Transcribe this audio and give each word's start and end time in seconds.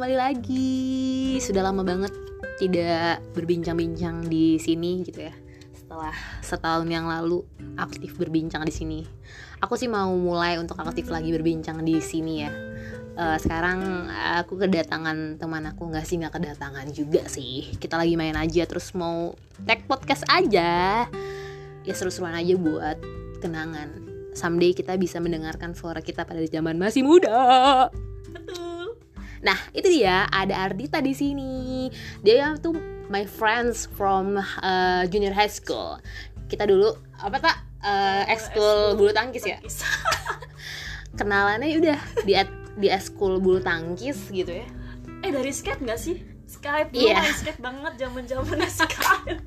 kembali 0.00 0.16
lagi. 0.16 1.36
Sudah 1.44 1.60
lama 1.60 1.84
banget 1.84 2.08
tidak 2.56 3.20
berbincang-bincang 3.36 4.32
di 4.32 4.56
sini 4.56 5.04
gitu 5.04 5.28
ya. 5.28 5.34
Setelah 5.76 6.16
setahun 6.40 6.88
yang 6.88 7.04
lalu 7.04 7.44
aktif 7.76 8.16
berbincang 8.16 8.64
di 8.64 8.72
sini. 8.72 9.04
Aku 9.60 9.76
sih 9.76 9.92
mau 9.92 10.08
mulai 10.16 10.56
untuk 10.56 10.80
aktif 10.80 11.12
lagi 11.12 11.28
berbincang 11.36 11.84
di 11.84 12.00
sini 12.00 12.34
ya. 12.40 12.48
Uh, 13.12 13.36
sekarang 13.36 14.08
aku 14.40 14.56
kedatangan 14.56 15.36
teman 15.36 15.68
aku 15.68 15.92
nggak 15.92 16.08
sih 16.08 16.16
nggak 16.16 16.32
kedatangan 16.32 16.88
juga 16.96 17.28
sih 17.28 17.68
kita 17.76 18.00
lagi 18.00 18.16
main 18.16 18.40
aja 18.40 18.64
terus 18.64 18.96
mau 18.96 19.36
tag 19.68 19.84
podcast 19.84 20.24
aja 20.32 21.04
ya 21.84 21.92
seru-seruan 21.92 22.32
aja 22.32 22.56
buat 22.56 22.96
kenangan 23.44 24.08
someday 24.32 24.72
kita 24.72 24.96
bisa 24.96 25.20
mendengarkan 25.20 25.76
suara 25.76 26.00
kita 26.00 26.24
pada 26.24 26.40
zaman 26.48 26.80
masih 26.80 27.04
muda 27.04 27.92
Betul. 28.32 28.69
Nah, 29.40 29.56
itu 29.72 29.88
dia 29.88 30.28
ada 30.28 30.68
Ardita 30.68 31.00
di 31.00 31.16
sini. 31.16 31.88
Dia 32.20 32.56
tuh 32.60 32.76
my 33.08 33.24
friends 33.24 33.88
from 33.96 34.36
uh, 34.38 35.02
junior 35.08 35.32
high 35.32 35.50
school. 35.50 35.96
Kita 36.46 36.68
dulu 36.68 36.92
apa 37.16 37.36
tak 37.40 37.56
uh, 37.80 38.22
ekskul 38.28 39.00
bulu 39.00 39.10
tangkis 39.16 39.44
ya? 39.48 39.58
Kenalannya 41.18 41.80
udah 41.80 41.98
di 42.22 42.34
di 42.78 42.88
ekskul 42.88 43.40
bulu 43.40 43.58
tangkis 43.60 44.30
gitu 44.30 44.62
ya. 44.62 44.66
eh 45.20 45.28
dari 45.28 45.52
skate 45.52 45.84
nggak 45.84 46.00
sih? 46.00 46.16
Skype 46.48 46.90
dulu 46.96 47.12
main 47.12 47.36
skate 47.36 47.60
banget 47.60 47.92
zaman 48.00 48.24
zamannya 48.24 48.70
Skype. 48.80 49.40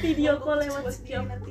Video 0.00 0.40
call 0.40 0.64
lewat 0.64 0.96
Skype. 0.96 1.44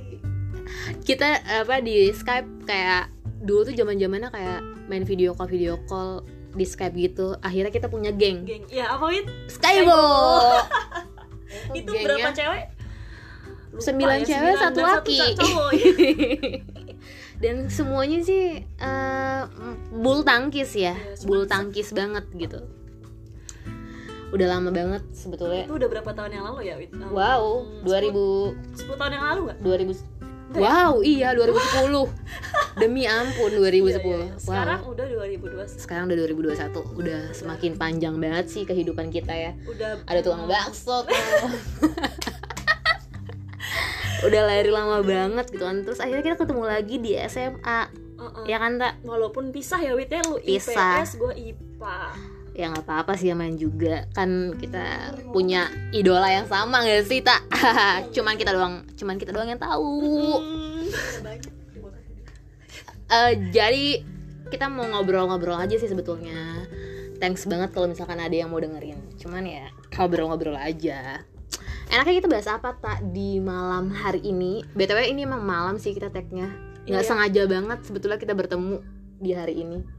Kita 1.05 1.41
apa 1.63 1.85
di 1.85 2.09
Skype 2.09 2.65
kayak 2.65 3.13
dulu 3.45 3.71
tuh 3.71 3.75
zaman-zamannya 3.77 4.29
kayak 4.33 4.59
main 4.89 5.05
video 5.05 5.37
call 5.37 5.47
video 5.47 5.79
call 5.87 6.25
di 6.53 6.65
Skype 6.65 6.95
gitu. 6.97 7.37
Akhirnya 7.39 7.69
kita 7.69 7.87
punya 7.87 8.09
geng. 8.13 8.45
Geng. 8.45 8.65
Ya 8.69 8.93
apa 8.93 9.05
Win? 9.09 9.25
Skybo. 9.45 10.01
Itu 11.77 11.91
Gengnya 11.91 12.05
berapa 12.05 12.29
cewek? 12.33 12.63
Lupa 13.69 13.81
Sembilan 13.85 14.17
ya, 14.17 14.25
cewek, 14.25 14.33
sembilan 14.33 14.57
satu 14.61 14.79
laki. 14.81 15.17
ca- 15.17 15.35
cowok. 15.37 15.69
dan 17.39 17.71
semuanya 17.71 18.19
sih 18.19 18.59
eh, 18.59 19.41
bulu 19.95 20.21
tangkis 20.27 20.75
ya 20.75 20.95
cuma 21.23 21.27
bulu 21.27 21.43
tangkis 21.47 21.95
banget 21.95 22.27
gitu 22.35 22.59
udah 24.29 24.45
lama 24.45 24.69
banget 24.69 25.01
sebetulnya 25.09 25.65
Itu 25.65 25.73
udah 25.79 25.89
berapa 25.89 26.11
tahun 26.13 26.31
yang 26.37 26.43
lalu 26.51 26.69
ya 26.69 26.75
wow 27.09 27.65
2000 27.81 28.77
10 28.77 29.01
tahun 29.01 29.11
yang 29.17 29.25
lalu 29.25 29.39
nggak? 29.49 29.57
2000 29.63 30.18
wow 30.55 31.03
iya 31.05 31.35
2010 31.37 32.09
demi 32.79 33.03
ampun 33.05 33.51
2010 33.53 33.59
Iya, 33.59 33.99
iya, 33.99 33.99
iya. 33.99 34.31
wow. 34.33 34.39
Sekarang 34.39 34.79
udah 34.87 35.05
2021. 35.05 35.83
sekarang 35.83 36.03
udah 36.09 36.17
2021 36.25 36.99
udah 36.99 37.21
semakin 37.35 37.71
panjang 37.75 38.15
banget 38.17 38.45
sih 38.49 38.63
kehidupan 38.65 39.11
kita 39.13 39.35
ya. 39.35 39.51
Udah 39.67 39.99
ada 40.07 40.19
tukang 40.23 40.47
bakso 40.47 41.03
tuh 41.05 41.13
udah 44.27 44.41
lari 44.43 44.71
lama 44.71 44.99
banget 45.03 45.45
gitu 45.51 45.63
kan. 45.63 45.83
Terus 45.85 45.99
akhirnya 46.01 46.23
kita 46.23 46.37
ketemu 46.39 46.63
lagi 46.65 46.95
di 46.99 47.11
SMA 47.27 47.79
Uh-uh. 48.19 48.43
ya 48.43 48.59
kan 48.59 48.75
tak 48.75 48.99
Walaupun 49.07 49.55
pisah 49.55 49.79
ya 49.79 49.95
Wit 49.95 50.11
ya. 50.11 50.19
Lu 50.27 50.39
Pisah. 50.43 51.03
IPS 51.03 51.11
gue 51.15 51.33
IPA. 51.35 51.99
Ya 52.57 52.69
nggak 52.73 52.85
apa-apa 52.85 53.13
sih 53.15 53.31
main 53.33 53.55
juga. 53.55 54.05
Kan 54.13 54.55
kita 54.57 55.15
punya 55.31 55.69
idola 55.91 56.27
yang 56.29 56.47
sama 56.49 56.83
gak 56.83 57.05
sih 57.05 57.21
tak 57.21 57.45
cuman 58.15 58.35
kita 58.35 58.51
doang 58.51 58.83
cuman 58.97 59.15
kita 59.17 59.31
doang 59.31 59.49
yang 59.49 59.61
tahu. 59.61 60.39
Eh, 63.09 63.31
jadi 63.49 64.05
kita 64.53 64.69
mau 64.69 64.85
ngobrol-ngobrol 64.85 65.57
aja 65.57 65.75
sih 65.77 65.89
sebetulnya. 65.89 66.65
Thanks 67.19 67.49
banget 67.49 67.73
kalau 67.75 67.89
misalkan 67.89 68.21
ada 68.21 68.31
yang 68.31 68.53
mau 68.53 68.61
dengerin. 68.61 68.97
Cuman 69.17 69.43
ya 69.43 69.67
ngobrol-ngobrol 69.97 70.55
aja. 70.55 71.25
Enaknya 71.89 72.21
kita 72.21 72.29
bahas 72.29 72.45
apa 72.45 72.77
tak 72.77 73.01
di 73.09 73.41
malam 73.41 73.89
hari 73.89 74.21
ini? 74.21 74.61
Btw 74.77 75.09
ini 75.09 75.25
emang 75.25 75.41
malam 75.41 75.81
sih 75.81 75.91
kita 75.97 76.13
tagnya. 76.13 76.53
Nggak 76.85 77.03
Iya. 77.05 77.09
sengaja 77.09 77.41
banget 77.49 77.79
sebetulnya 77.81 78.21
kita 78.21 78.37
bertemu 78.37 78.81
di 79.19 79.31
hari 79.35 79.61
ini 79.61 79.98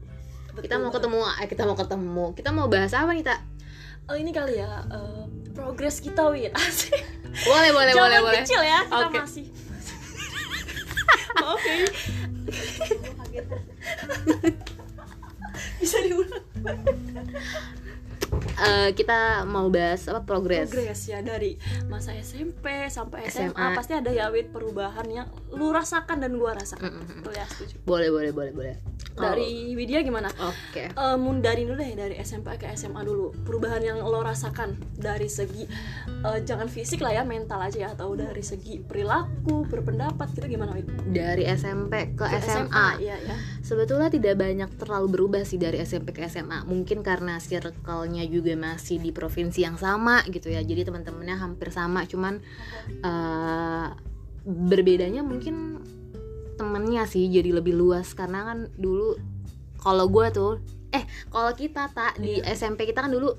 kita 0.53 0.69
Betul 0.69 0.77
mau 0.77 0.83
banget. 0.83 0.99
ketemu 0.99 1.19
eh, 1.39 1.47
kita 1.47 1.63
mau 1.63 1.75
ketemu 1.75 2.25
kita 2.33 2.49
mau 2.51 2.65
bahas 2.67 2.91
apa 2.91 3.11
nih 3.11 3.23
tak 3.23 3.39
Oh 4.03 4.13
ini 4.13 4.29
kali 4.29 4.55
ya 4.55 4.83
eh, 4.83 5.23
progres 5.51 5.97
kita 5.97 6.27
Win 6.27 6.51
asik. 6.57 6.91
boleh 7.41 7.69
boleh 7.71 7.93
boleh 7.93 8.17
boleh 8.19 8.41
kecil 8.43 8.59
ya 8.59 8.83
kita 8.83 9.07
Oke. 9.07 9.19
masih. 9.19 9.45
Oke. 11.47 11.75
Eh, 18.71 18.89
kita 18.95 19.43
mau 19.43 19.67
bahas 19.67 20.07
apa 20.07 20.23
progres 20.23 20.71
Progres 20.71 21.01
ya 21.03 21.19
dari 21.19 21.59
masa 21.91 22.15
SMP 22.15 22.87
sampai 22.87 23.27
SMA, 23.27 23.51
SMA. 23.51 23.75
pasti 23.75 23.93
ada 23.95 24.07
ya 24.07 24.31
Win 24.31 24.47
perubahan 24.47 25.07
yang 25.11 25.27
lu 25.51 25.75
rasakan 25.75 26.23
dan 26.23 26.39
gua 26.39 26.55
rasakan. 26.55 26.87
Mm-mm. 26.87 27.19
Betul 27.19 27.33
ya 27.35 27.45
setuju. 27.51 27.75
boleh 27.83 28.09
boleh 28.09 28.31
boleh 28.31 28.51
boleh 28.55 28.75
Dari 29.11 29.75
Widya 29.75 30.07
gimana? 30.07 30.31
Oh, 30.39 30.55
oke 30.55 30.83
Eh, 30.87 31.17
mundarin 31.19 31.67
dulu 31.67 31.83
deh 31.83 31.91
dari 31.99 32.15
SMP 32.23 32.55
ke 32.55 32.71
SMA 32.79 33.03
dulu 33.03 33.35
perubahan 33.43 33.83
yang 33.83 33.97
lo 33.99 34.23
rasakan 34.23 34.79
dari 34.95 35.27
segi 35.27 35.67
eh, 36.07 36.39
jangan 36.47 36.71
fisik 36.71 37.03
lah 37.03 37.11
ya 37.19 37.23
mental 37.27 37.59
aja 37.59 37.75
ya 37.75 37.89
atau 37.91 38.15
dari 38.15 38.39
segi 38.39 38.79
perilaku 38.79 39.67
berpendapat 39.67 40.31
gitu 40.31 40.47
gimana 40.47 40.71
Wid? 40.79 41.11
dari 41.11 41.43
SMP 41.43 42.15
ke, 42.15 42.23
Ke 42.23 42.39
SMA 42.39 42.87
iya 43.03 43.19
ya 43.19 43.35
sebetulnya 43.61 44.07
tidak 44.07 44.39
banyak 44.39 44.69
terlalu 44.79 45.07
berubah 45.11 45.43
sih 45.43 45.59
dari 45.59 45.83
SMP 45.83 46.15
ke 46.15 46.23
SMA 46.31 46.63
mungkin 46.63 47.03
karena 47.03 47.35
circle-nya 47.41 48.23
juga 48.31 48.55
masih 48.61 49.01
di 49.01 49.09
provinsi 49.09 49.65
yang 49.65 49.81
sama 49.81 50.21
gitu 50.29 50.53
ya 50.53 50.61
jadi 50.61 50.85
teman-temannya 50.85 51.41
hampir 51.41 51.73
sama 51.73 52.05
cuman 52.05 52.37
eh, 53.01 53.87
berbedanya 54.45 55.25
mungkin 55.25 55.81
temennya 56.61 57.09
sih 57.09 57.25
jadi 57.25 57.57
lebih 57.57 57.73
luas 57.73 58.13
karena 58.13 58.45
kan 58.45 58.69
dulu 58.77 59.17
kalau 59.81 60.05
gue 60.13 60.25
tuh 60.29 60.53
eh 60.93 61.01
kalau 61.33 61.49
kita 61.57 61.89
tak 61.89 62.21
di 62.21 62.37
SMP 62.45 62.85
kita 62.85 63.01
kan 63.01 63.09
dulu 63.09 63.33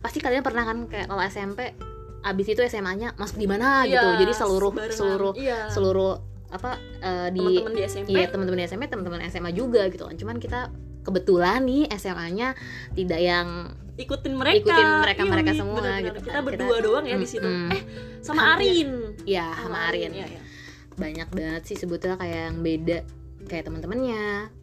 pasti 0.00 0.24
kalian 0.24 0.40
pernah 0.40 0.64
kan 0.64 0.88
kayak 0.88 1.12
kalau 1.12 1.22
SMP 1.28 1.76
abis 2.24 2.46
itu 2.56 2.60
SMA-nya 2.64 3.12
masuk 3.20 3.36
di 3.36 3.44
mana 3.44 3.84
gitu 3.84 4.00
Iya, 4.00 4.20
jadi 4.24 4.32
seluruh 4.32 4.72
sebarengan. 4.72 4.96
seluruh 4.96 5.32
iya. 5.36 5.68
seluruh 5.68 6.12
apa 6.48 6.80
eh, 7.04 7.28
di 7.34 7.44
teman-teman 7.44 7.74
di 7.76 7.82
SMP 7.84 8.06
Iya 8.14 8.26
teman-teman 8.30 8.58
di 8.62 8.64
SMP, 8.64 8.82
teman-teman 8.86 9.20
SMA 9.28 9.50
juga 9.52 9.82
gitu 9.90 10.06
kan. 10.06 10.16
Cuman 10.16 10.36
kita 10.38 10.70
kebetulan 11.04 11.60
nih 11.68 11.90
SMA-nya 11.98 12.56
tidak 12.96 13.20
yang 13.20 13.74
ikutin 13.96 14.32
mereka 14.32 14.58
ikutin 14.66 14.88
mereka-mereka 15.00 15.50
Iya, 15.50 15.60
semua 15.60 15.78
bener-bener. 15.78 16.04
gitu 16.04 16.18
kita 16.24 16.40
berdua 16.40 16.66
Kita- 16.72 16.84
doang 16.84 17.04
ya 17.04 17.16
di 17.16 17.28
situ 17.28 17.46
Mm-mm. 17.46 17.70
eh 17.70 17.82
sama 18.20 18.40
Hampir. 18.50 18.66
Arin 18.66 18.90
ya 19.24 19.46
sama 19.54 19.78
Arin. 19.86 20.10
iya, 20.12 20.26
iya. 20.28 20.40
Banyak 20.94 21.28
banget 21.30 21.62
sih 21.64 21.76
sebetulnya 21.76 22.16
kayak 22.16 22.40
yang 22.48 22.58
beda 22.60 22.98
kayak 23.44 23.64
teman-temannya 23.64 24.22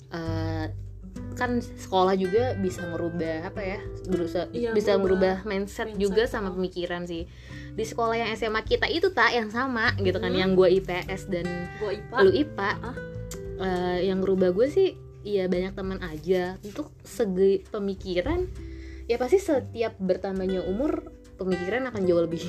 eh, 0.10 0.66
kan 1.34 1.52
sekolah 1.60 2.14
juga 2.14 2.56
bisa 2.56 2.84
merubah 2.86 3.46
apa 3.46 3.62
ya 3.62 3.80
berusaha 4.06 4.48
Iya, 4.50 4.72
bisa 4.72 4.96
merubah 4.96 5.40
merubah 5.40 5.50
mindset, 5.50 5.88
mindset. 5.88 6.00
juga 6.00 6.24
sama 6.26 6.50
pemikiran 6.50 7.04
sih 7.04 7.28
di 7.72 7.84
sekolah 7.84 8.16
yang 8.18 8.30
SMA 8.32 8.62
kita 8.62 8.88
itu 8.88 9.12
tak 9.12 9.32
yang 9.32 9.48
sama 9.48 9.92
gitu 9.98 10.18
kan 10.18 10.28
Hmm. 10.28 10.40
yang 10.40 10.52
gue 10.54 10.68
IPS 10.74 11.28
dan 11.28 11.48
gua 11.78 11.92
IPA 11.94 12.16
lu 12.18 12.32
IPA 12.34 12.70
Ah. 12.82 12.96
eh, 13.62 14.00
yang 14.06 14.20
ngerubah 14.20 14.52
gue 14.52 14.68
sih 14.68 14.90
ya 15.22 15.46
banyak 15.46 15.72
teman 15.72 16.00
aja 16.02 16.60
untuk 16.62 16.92
segi 17.02 17.64
pemikiran 17.66 18.48
ya 19.06 19.18
pasti 19.18 19.38
setiap 19.38 19.98
bertambahnya 19.98 20.66
umur 20.66 21.10
pemikiran 21.36 21.90
akan 21.90 22.06
jauh 22.06 22.22
lebih 22.22 22.46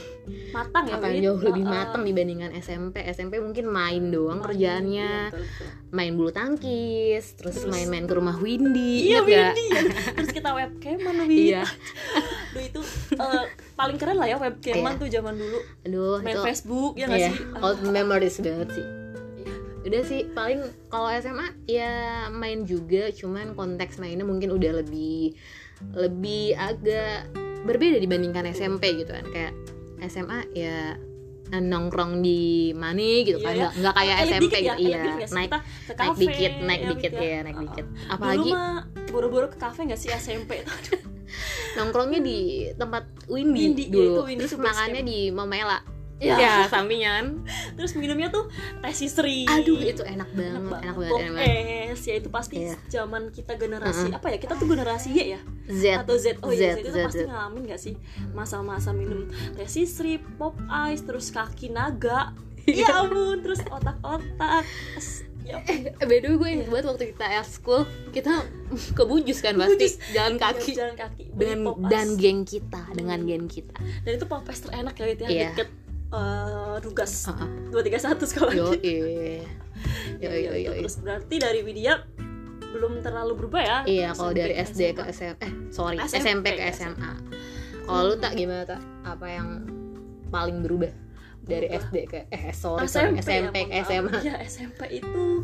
matang 0.52 0.84
ya 0.84 1.00
akan 1.00 1.10
jauh 1.16 1.40
lebih 1.40 1.64
matang 1.64 2.04
dibandingkan 2.04 2.52
SMP 2.52 3.00
SMP 3.08 3.40
mungkin 3.40 3.72
main 3.72 4.12
doang 4.12 4.44
Main, 4.44 4.52
kerjaannya 4.52 5.08
iya, 5.08 5.32
betul, 5.32 5.48
betul. 5.48 5.66
main 5.96 6.12
bulu 6.12 6.28
tangkis 6.28 7.24
terus 7.40 7.64
main-main 7.64 8.04
ke 8.04 8.12
rumah 8.12 8.36
Windy 8.36 9.08
iya? 9.08 9.24
Windy 9.24 9.64
ya. 9.72 9.80
terus 10.12 10.28
kita 10.28 10.52
webcaman 10.52 11.16
Wid 11.28 11.40
iya 11.56 11.64
Duh, 12.52 12.60
itu 12.60 12.80
eh, 13.16 13.44
paling 13.72 13.96
keren 13.96 14.20
lah 14.20 14.28
ya 14.28 14.36
webcaman 14.36 14.92
Iya. 14.92 15.00
tuh 15.00 15.08
zaman 15.08 15.34
dulu 15.40 15.58
aduh 15.88 16.16
main 16.20 16.36
itu 16.36 16.42
Facebook 16.44 16.92
ya 17.00 17.04
nggak 17.08 17.20
Iya, 17.24 17.30
sih 17.32 17.36
old 17.64 17.80
memories 17.88 18.36
banget 18.44 18.68
sih 18.76 18.86
Iya. 19.40 19.54
udah 19.88 20.02
sih 20.04 20.20
paling 20.36 20.60
kalau 20.92 21.08
SMA 21.16 21.46
ya 21.64 21.92
main 22.28 22.68
juga 22.68 23.08
cuman 23.08 23.56
konteks 23.56 23.96
mainnya 23.96 24.28
mungkin 24.28 24.52
udah 24.52 24.84
lebih 24.84 25.32
lebih 25.94 26.56
agak 26.56 27.28
berbeda 27.62 27.98
dibandingkan 28.02 28.48
SMP 28.50 28.96
gitu 29.02 29.12
kan. 29.12 29.24
Kayak 29.30 29.52
SMA 30.10 30.38
ya 30.56 30.96
nongkrong 31.52 32.24
di 32.24 32.72
mana 32.72 32.96
gitu 33.28 33.36
Iya 33.36 33.44
kan. 33.44 33.52
Ya. 33.52 33.60
nggak 33.60 33.72
nggak 33.76 33.94
kayak 34.00 34.16
SMP 34.24 34.40
dikit 34.40 34.56
gitu 34.56 34.64
ya, 34.64 34.74
iya 34.80 35.00
dikit 35.04 35.30
naik 35.36 35.50
ke 35.52 35.58
naik 35.92 35.98
kafe, 36.00 36.20
dikit 36.24 36.52
naik 36.64 36.80
ya, 36.80 36.88
dikit 36.88 37.12
ya 37.12 37.38
naik 37.44 37.56
Uh-uh. 37.56 37.64
dikit 37.68 37.86
Dulu 37.92 38.08
apalagi 38.08 38.50
buru-buru 39.12 39.46
ke 39.52 39.58
kafe 39.60 39.80
nggak 39.84 40.00
sih 40.00 40.08
SMP 40.16 40.50
nongkrongnya 41.76 42.20
di 42.24 42.68
tempat 42.76 43.04
Windy, 43.28 43.72
Windy, 43.72 43.84
iya, 43.88 43.92
dulu. 43.92 44.12
Itu 44.12 44.22
Windy 44.28 44.46
makannya 44.60 45.02
di 45.04 45.18
Momela 45.32 45.78
Ya. 46.22 46.38
ya 46.38 46.54
sampingan 46.72 47.42
terus 47.74 47.92
minumnya 47.92 48.30
tuh 48.30 48.46
teh 48.78 48.94
sisri 48.94 49.42
aduh 49.42 49.74
itu 49.76 50.00
enak 50.00 50.30
banget 50.30 50.54
enak 50.54 50.62
enak 50.62 50.94
banget, 50.94 50.94
banget, 50.94 51.18
enak 51.18 51.34
banget. 51.34 51.90
es 51.90 52.02
ya 52.04 52.14
itu 52.14 52.28
pasti 52.30 52.54
Iya. 52.60 52.74
zaman 52.88 53.22
kita 53.28 53.52
generasi 53.56 54.06
Mm-mm. 54.06 54.18
apa 54.18 54.26
ya 54.30 54.38
kita 54.38 54.54
tuh 54.54 54.66
generasi 54.66 55.08
Y 55.10 55.34
ya 55.34 55.40
Z 55.66 55.82
atau 55.98 56.14
Z 56.14 56.38
oh 56.38 56.48
iya 56.48 56.72
Z, 56.72 56.74
Z, 56.74 56.80
itu 56.80 56.90
Z, 56.92 56.98
pasti 57.02 57.18
Z. 57.18 57.26
ngalamin 57.26 57.62
gak 57.66 57.80
sih 57.80 57.94
masa-masa 58.30 58.90
minum 58.90 59.26
teh 59.52 59.66
sisri 59.66 60.16
pop 60.36 60.54
ice 60.86 61.02
terus 61.02 61.28
kaki 61.28 61.68
naga 61.68 62.30
Iya. 62.62 62.86
ya 62.86 63.02
ampun 63.02 63.42
terus 63.42 63.58
otak-otak 63.66 64.62
As- 64.94 65.26
ya. 65.42 65.58
Eh, 65.60 65.90
by 65.98 66.16
the 66.16 66.30
way 66.30 66.38
gue 66.38 66.48
inget 66.54 66.68
banget 66.68 66.86
waktu 66.86 67.04
kita 67.10 67.26
at 67.26 67.42
school 67.44 67.82
kita 68.08 68.46
ke 68.96 69.02
Bujus 69.02 69.42
kan 69.42 69.58
pasti 69.58 69.74
Bujus. 69.90 69.94
jalan 70.12 70.38
kaki 70.38 70.70
jalan 70.72 70.94
kaki 70.94 71.24
dengan 71.32 71.74
dan 71.84 72.14
geng 72.14 72.46
kita 72.46 72.86
dengan 72.94 73.18
geng 73.22 73.46
kita 73.46 73.74
dan 74.06 74.12
itu 74.12 74.24
pop 74.24 74.46
ice 74.46 74.62
terenak 74.62 74.94
ya 74.94 75.06
ya 75.08 75.14
Iya. 75.26 75.50
deket 75.50 75.68
eh, 76.12 76.76
Dugas. 76.82 77.12
Heeh. 77.28 77.48
dua 77.72 77.82
tiga 77.82 77.98
satu 77.98 78.24
sekolah. 78.28 78.52
Yo 78.52 78.72
yo 80.20 80.30
yo 80.30 80.52
yo 80.54 80.70
terus 80.84 81.00
berarti 81.02 81.40
dari 81.42 81.64
Widya 81.66 82.06
belum 82.72 83.04
terlalu 83.04 83.32
berubah 83.36 83.62
ya? 83.62 83.78
Iya 83.84 84.08
kalau 84.16 84.32
dari 84.32 84.56
SMP, 84.64 84.94
SD 84.94 84.96
ke 84.96 85.02
SMA. 85.12 85.36
SM 85.36 85.44
eh 85.44 85.52
sorry 85.68 85.96
SMP, 86.00 86.16
SMP 86.24 86.46
ke 86.56 86.62
SMA. 86.72 86.94
SMA 86.96 87.12
kalau 87.82 88.02
lu 88.08 88.16
tak 88.16 88.32
gimana 88.38 88.62
tak? 88.64 88.80
Apa 89.02 89.26
yang 89.26 89.48
paling 90.30 90.64
berubah 90.64 90.88
dari 91.42 91.66
Berubah. 91.66 91.90
SD 91.90 91.96
ke 92.06 92.18
eh 92.30 92.54
sorry 92.54 92.86
sorry 92.86 93.18
SMP 93.18 93.66
ya. 93.66 93.82
SMA 93.82 94.14
Ya 94.22 94.34
SMP 94.46 94.80
itu 94.94 95.42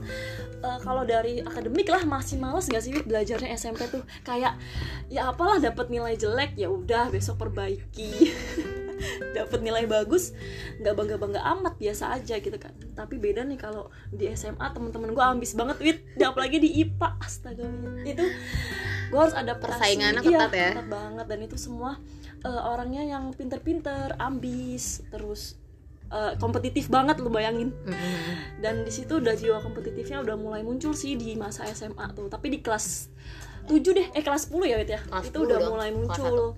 eh, 0.62 0.78
kalau 0.80 1.02
dari 1.02 1.42
akademik 1.42 1.90
lah 1.90 2.06
masih 2.06 2.38
males 2.38 2.70
gak 2.70 2.82
sih 2.82 2.94
belajarnya 3.02 3.50
SMP 3.58 3.90
tuh? 3.90 4.06
Kayak 4.22 4.54
ya 5.10 5.26
apalah 5.26 5.58
dapat 5.58 5.90
nilai 5.90 6.14
jelek 6.14 6.54
ya 6.54 6.70
udah 6.70 7.10
besok 7.10 7.42
perbaiki. 7.42 8.10
Dapat 9.38 9.62
nilai 9.62 9.86
bagus 9.86 10.34
nggak 10.82 10.90
bangga 10.90 11.16
bangga 11.22 11.40
amat 11.54 11.78
biasa 11.78 12.18
aja 12.18 12.42
gitu 12.42 12.58
kan. 12.58 12.74
Tapi 12.98 13.14
beda 13.14 13.46
nih 13.46 13.54
kalau 13.54 13.94
di 14.10 14.26
SMA 14.34 14.74
teman-teman 14.74 15.14
gue 15.14 15.22
ambis 15.22 15.54
banget 15.54 15.78
wit 15.78 15.98
apalagi 16.18 16.58
di 16.58 16.82
IPA 16.82 17.08
astaga. 17.22 17.62
Itu 18.02 18.26
gue 19.08 19.20
harus 19.22 19.38
adaptasi 19.38 19.70
Persaingannya 19.70 20.22
Iya, 20.26 20.38
ketat 20.46 20.50
ya. 20.50 20.70
ketat 20.74 20.88
banget. 20.90 21.26
Dan 21.30 21.38
itu 21.46 21.54
semua 21.54 22.02
eh, 22.42 22.62
orangnya 22.66 23.06
yang 23.06 23.30
pinter-pinter 23.34 24.18
ambis 24.18 25.06
terus 25.14 25.54
eh, 26.08 26.32
kompetitif 26.36 26.88
banget 26.88 27.18
lu 27.18 27.28
bayangin. 27.28 27.70
Mm-mm. 27.78 28.58
dan 28.58 28.82
di 28.82 28.90
situ 28.90 29.16
udah 29.16 29.32
jiwa 29.32 29.58
kompetitifnya 29.58 30.18
udah 30.18 30.34
mulai 30.34 30.60
muncul 30.60 30.92
sih 30.92 31.14
di 31.14 31.34
masa 31.34 31.68
SMA 31.68 32.10
tuh. 32.12 32.26
Tapi 32.26 32.48
di 32.48 32.58
kelas 32.58 33.08
7 33.64 33.78
deh 33.88 34.06
eh 34.10 34.20
kelas 34.20 34.48
10 34.48 34.64
ya 34.64 34.76
Wit 34.76 34.90
ya? 34.90 35.00
Kelas 35.00 35.24
itu 35.26 35.38
10 35.38 35.44
udah 35.44 35.56
dong, 35.58 35.70
mulai 35.72 35.90
muncul. 35.90 36.56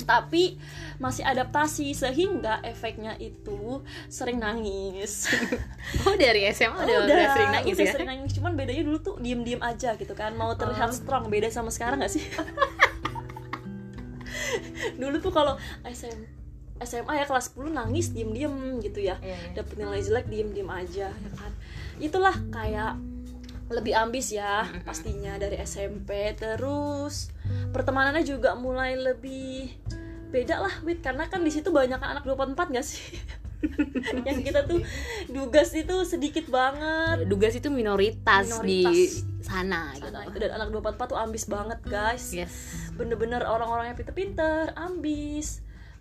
Tapi 0.00 0.56
masih 0.96 1.22
adaptasi 1.22 1.92
sehingga 1.92 2.58
efeknya 2.62 3.14
itu 3.16 3.80
sering 4.06 4.38
nangis. 4.38 5.28
Oh 6.02 6.14
dari 6.14 6.48
SMA 6.48 6.72
udah, 6.78 6.96
Oh, 6.96 7.04
udah 7.04 7.28
sering 7.30 7.50
nangis 7.52 7.74
udah 7.74 7.84
ya? 7.84 7.92
sering 7.92 8.08
nangis. 8.08 8.30
Cuman 8.32 8.52
bedanya 8.54 8.82
dulu 8.82 8.98
tuh 8.98 9.14
diem 9.18 9.42
diem 9.42 9.60
aja 9.60 9.94
gitu 9.94 10.12
kan. 10.12 10.32
Mau 10.32 10.54
terlihat 10.54 10.88
Oh. 10.88 10.96
strong 10.96 11.28
beda 11.28 11.48
sama 11.48 11.68
sekarang 11.68 12.00
gak 12.00 12.10
sih? 12.10 12.24
Dulu 14.96 15.16
tuh 15.18 15.30
kalau 15.30 15.54
SM, 15.82 16.16
SMA 16.80 17.12
ya 17.20 17.24
kelas 17.28 17.52
10 17.54 17.76
nangis 17.76 18.12
diem 18.16 18.30
diem 18.32 18.54
gitu 18.80 19.04
ya. 19.04 19.20
Iya, 19.20 19.36
iya. 19.36 19.52
dapet 19.60 19.74
nilai 19.76 20.00
jelek 20.00 20.26
diem 20.32 20.48
diem 20.52 20.70
aja 20.70 21.12
ya 21.12 21.30
kan? 21.36 21.52
Itulah 22.00 22.36
kayak 22.50 22.96
lebih 23.70 23.94
ambis 23.94 24.34
ya 24.34 24.66
pastinya 24.82 25.38
dari 25.38 25.54
SMP 25.62 26.34
terus 26.34 27.30
pertemanannya 27.70 28.26
juga 28.26 28.58
mulai 28.58 28.98
lebih 28.98 29.70
beda 30.30 30.62
lah 30.62 30.74
wit. 30.82 31.04
Karena 31.04 31.28
kan 31.28 31.44
di 31.44 31.52
situ 31.52 31.68
banyak 31.70 32.00
anak 32.00 32.24
24 32.24 32.74
gak 32.74 32.86
sih? 32.86 33.20
Yang 34.26 34.38
kita 34.50 34.60
tuh 34.64 34.80
dugas 35.28 35.70
itu 35.76 35.96
sedikit 36.08 36.48
banget. 36.48 37.28
Dugas 37.28 37.52
itu 37.52 37.68
minoritas, 37.68 38.64
di 38.64 38.88
Minoritas. 38.88 39.44
sana, 39.44 39.92
sana 40.00 40.24
gitu. 40.24 40.32
itu. 40.32 40.36
Dan 40.48 40.50
anak 40.56 40.68
24 40.72 41.12
tuh 41.12 41.18
ambis 41.20 41.44
banget 41.44 41.78
guys. 41.84 42.32
Yes. 42.32 42.52
Bener-bener 42.96 43.44
orang-orangnya 43.44 43.94
pinter-pinter 43.94 44.72
ambis 44.80 45.60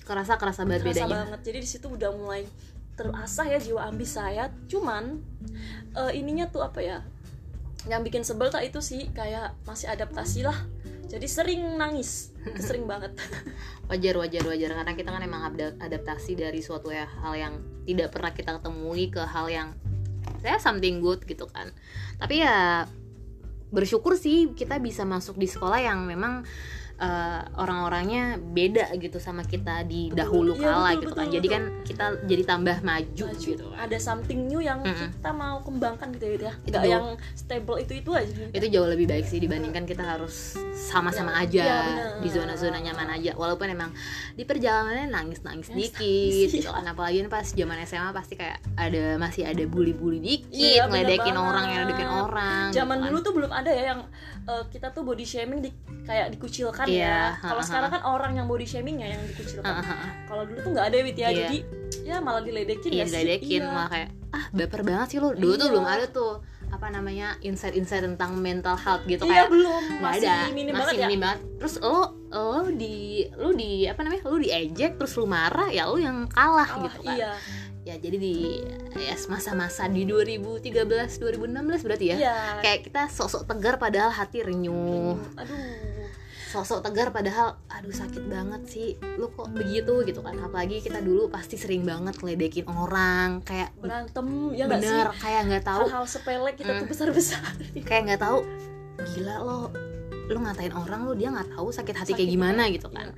kerasa 0.09 0.41
kerasa 0.41 0.65
banget 0.65 0.81
Kerasa 0.81 1.05
bedanya. 1.05 1.15
banget. 1.29 1.39
Jadi 1.45 1.57
di 1.61 1.69
situ 1.69 1.85
udah 1.85 2.09
mulai 2.09 2.49
terasah 2.97 3.47
ya 3.47 3.59
jiwa 3.61 3.85
ambis 3.85 4.17
saya 4.17 4.49
cuman 4.67 5.21
eh, 5.93 6.11
ininya 6.17 6.49
tuh 6.49 6.65
apa 6.65 6.81
ya? 6.81 7.05
Yang 7.85 8.01
bikin 8.09 8.23
sebel 8.25 8.49
tak 8.49 8.65
itu 8.65 8.81
sih 8.81 9.07
kayak 9.13 9.53
masih 9.63 9.87
adaptasi 9.87 10.41
lah. 10.43 10.57
Jadi 11.09 11.25
sering 11.25 11.77
nangis. 11.77 12.33
Sering 12.67 12.85
banget. 12.85 13.17
Wajar 13.89 14.13
wajar 14.17 14.43
wajar. 14.45 14.69
Karena 14.77 14.93
kita 14.93 15.09
kan 15.09 15.21
emang 15.21 15.41
ada- 15.49 15.73
adaptasi 15.81 16.37
dari 16.37 16.61
suatu 16.61 16.93
ya, 16.93 17.09
hal 17.25 17.33
yang 17.33 17.53
tidak 17.85 18.13
pernah 18.13 18.29
kita 18.29 18.61
ketemui 18.61 19.09
ke 19.09 19.17
hal 19.25 19.49
yang 19.49 19.73
saya 20.45 20.61
something 20.61 21.01
good 21.01 21.25
gitu 21.25 21.49
kan. 21.49 21.73
Tapi 22.21 22.45
ya 22.45 22.85
bersyukur 23.69 24.17
sih 24.17 24.53
kita 24.53 24.77
bisa 24.77 25.01
masuk 25.01 25.37
di 25.37 25.49
sekolah 25.49 25.81
yang 25.81 26.05
memang 26.05 26.45
eh, 26.99 27.41
orang-orangnya 27.55 28.23
beda 28.37 28.91
gitu 28.95 29.17
sama 29.17 29.41
kita 29.41 29.81
di 29.83 30.11
dahulu 30.11 30.51
Iya, 30.51 30.63
kala 30.65 30.75
betul, 30.85 30.91
gitu 30.91 31.05
betul, 31.05 31.15
kan 31.15 31.27
jadi 31.29 31.39
betul. 31.41 31.55
kan 31.55 31.63
kita 31.81 32.05
jadi 32.25 32.43
tambah 32.45 32.77
maju, 32.81 33.23
Maju. 33.25 33.47
gitu 33.47 33.65
kan 33.65 33.77
ada 33.79 33.97
something 33.97 34.39
new 34.45 34.59
yang 34.59 34.79
Mm-mm. 34.79 35.09
kita 35.13 35.31
mau 35.31 35.57
kembangkan 35.59 36.07
gitu 36.13 36.25
ya 36.41 36.53
Itu 36.59 36.69
nggak 36.69 36.81
jauh. 36.81 36.91
yang 36.91 37.05
stable 37.33 37.77
itu 37.77 37.93
itu 37.95 38.11
aja 38.11 38.33
itu 38.49 38.65
jauh 38.69 38.85
lebih 38.85 39.07
baik 39.07 39.23
sih 39.23 39.39
dibandingkan 39.39 39.83
kita 39.83 40.03
harus 40.03 40.59
sama-sama 40.71 41.31
Ya, 41.31 41.39
aja 41.39 41.63
iya, 41.63 41.77
bener. 41.79 42.09
di 42.19 42.29
zona-zona 42.29 42.77
nyaman 42.77 43.07
aja 43.11 43.31
walaupun 43.33 43.67
emang 43.67 43.91
di 44.33 44.43
perjalanannya 44.43 45.07
nangis-nangis 45.07 45.69
Nangis, 45.69 45.93
dikit 45.93 46.49
gitu 46.51 46.69
kan 46.69 46.83
apalagi 46.83 47.23
pas 47.25 47.47
zaman 47.47 47.79
SMA 47.81 48.11
pasti 48.11 48.33
kayak 48.33 48.59
ada 48.75 49.15
masih 49.15 49.45
ada 49.45 49.63
bully-bully 49.63 50.19
dikit 50.19 50.49
Iya, 50.49 50.83
bener 50.83 51.05
ngeledekin 51.07 51.37
orang 51.37 51.65
ngeledekin 51.65 52.09
orang 52.09 52.65
zaman 52.69 52.97
gitu 52.97 52.99
kan. 52.99 53.07
dulu 53.07 53.19
tuh 53.21 53.33
belum 53.33 53.51
ada 53.53 53.69
ya 53.69 53.83
yang 53.87 54.01
eh, 54.43 54.63
kita 54.67 54.89
tuh 54.89 55.01
body 55.01 55.23
shaming 55.23 55.61
di, 55.61 55.69
kayak 56.03 56.33
dikucilkan 56.33 56.88
Iya, 56.89 57.37
ya. 57.37 57.41
kalau 57.41 57.61
sekarang 57.61 57.89
kan 57.93 58.01
orang 58.03 58.31
yang 58.33 58.47
body 58.49 58.65
shamingnya 58.65 59.13
yang 59.13 59.21
dikucilkan. 59.25 59.73
Kalau 60.25 60.43
dulu 60.49 60.59
tuh 60.59 60.71
nggak 60.73 60.85
ada 60.89 60.97
wit 61.05 61.17
ya. 61.17 61.29
Iya. 61.29 61.37
jadi 61.45 61.57
ya 62.05 62.17
malah 62.21 62.41
diledekin 62.41 62.89
ya 62.89 63.05
sih? 63.05 63.13
diledekin 63.13 63.61
Iya. 63.61 63.69
malah 63.69 63.89
kayak 63.89 64.09
ah 64.29 64.45
baper 64.53 64.81
banget 64.85 65.07
sih 65.13 65.19
lo 65.21 65.33
dulu 65.33 65.53
tuh 65.57 65.67
Iya. 65.69 65.73
belum 65.73 65.85
ada 65.85 66.05
tuh 66.09 66.33
apa 66.69 66.87
namanya 66.93 67.33
insight-insight 67.41 68.05
tentang 68.05 68.37
mental 68.37 68.77
health 68.77 69.01
gitu 69.09 69.25
iya 69.25 69.45
kayak 69.45 69.49
belum. 69.49 69.81
masih 70.05 70.29
ada. 70.29 70.53
minim 70.53 70.73
masih 70.73 70.81
banget 70.85 70.93
ya. 70.93 71.07
minim 71.09 71.19
banget. 71.25 71.39
Terus 71.57 71.73
lo 71.81 72.01
lo 72.29 72.61
di 72.69 72.95
lo 73.33 73.49
di 73.53 73.71
apa 73.89 73.99
namanya 74.05 74.21
lo 74.29 74.37
diejek 74.37 74.91
terus 75.01 75.17
lo 75.17 75.25
marah 75.25 75.69
ya 75.73 75.89
lo 75.89 75.97
yang 75.97 76.29
kalah 76.29 76.69
Kalah, 76.69 76.83
gitu 76.85 76.99
kan 77.05 77.17
iya. 77.17 77.31
Ya 77.87 77.95
jadi 77.97 78.21
di 78.21 78.61
ya 78.93 79.17
masa-masa 79.33 79.89
di 79.89 80.05
2013 80.05 81.09
2016 81.09 81.85
berarti 81.89 82.05
ya 82.13 82.15
iya. 82.21 82.37
kayak 82.61 82.85
kita 82.85 83.09
sok-sok 83.09 83.49
tegar 83.49 83.81
padahal 83.81 84.13
hati 84.13 84.45
renyuh. 84.45 85.17
Aduh 85.41 85.57
sok-sok 86.49 86.81
tegar 86.81 87.07
padahal 87.09 87.47
aduh 87.67 87.93
sakit 87.93 88.25
banget 88.25 88.61
sih 88.65 88.87
lu 89.15 89.29
kok 89.29 89.49
begitu 89.51 90.01
gitu 90.01 90.19
kan 90.19 90.33
apalagi 90.35 90.81
kita 90.81 90.97
dulu 90.99 91.29
pasti 91.29 91.55
sering 91.55 91.81
banget 91.83 92.17
ngeledekin 92.17 92.65
orang 92.65 93.39
kayak 93.41 93.69
berantem 93.75 94.25
ya 94.51 94.65
nggak 94.65 94.81
sih 94.81 94.89
bener 94.89 95.07
kayak 95.15 95.41
nggak 95.45 95.63
tahu 95.63 95.85
hal-hal 95.85 96.05
sepele 96.05 96.49
kita 96.51 96.69
tuh 96.71 96.77
Hmm. 96.79 96.89
besar 96.89 97.07
besar 97.11 97.43
kayak 97.79 98.01
nggak 98.07 98.21
tahu 98.21 98.41
gila 99.07 99.35
lo 99.39 99.59
lu 100.25 100.39
ngatain 100.39 100.73
orang 100.73 101.01
lo 101.03 101.13
dia 101.13 101.29
nggak 101.29 101.53
tahu 101.53 101.69
sakit 101.69 101.95
hati 101.95 102.11
Sakit 102.11 102.17
kayak 102.19 102.29
gimana 102.33 102.61
gitu 102.67 102.89
kan 102.89 103.07
iya. 103.07 103.17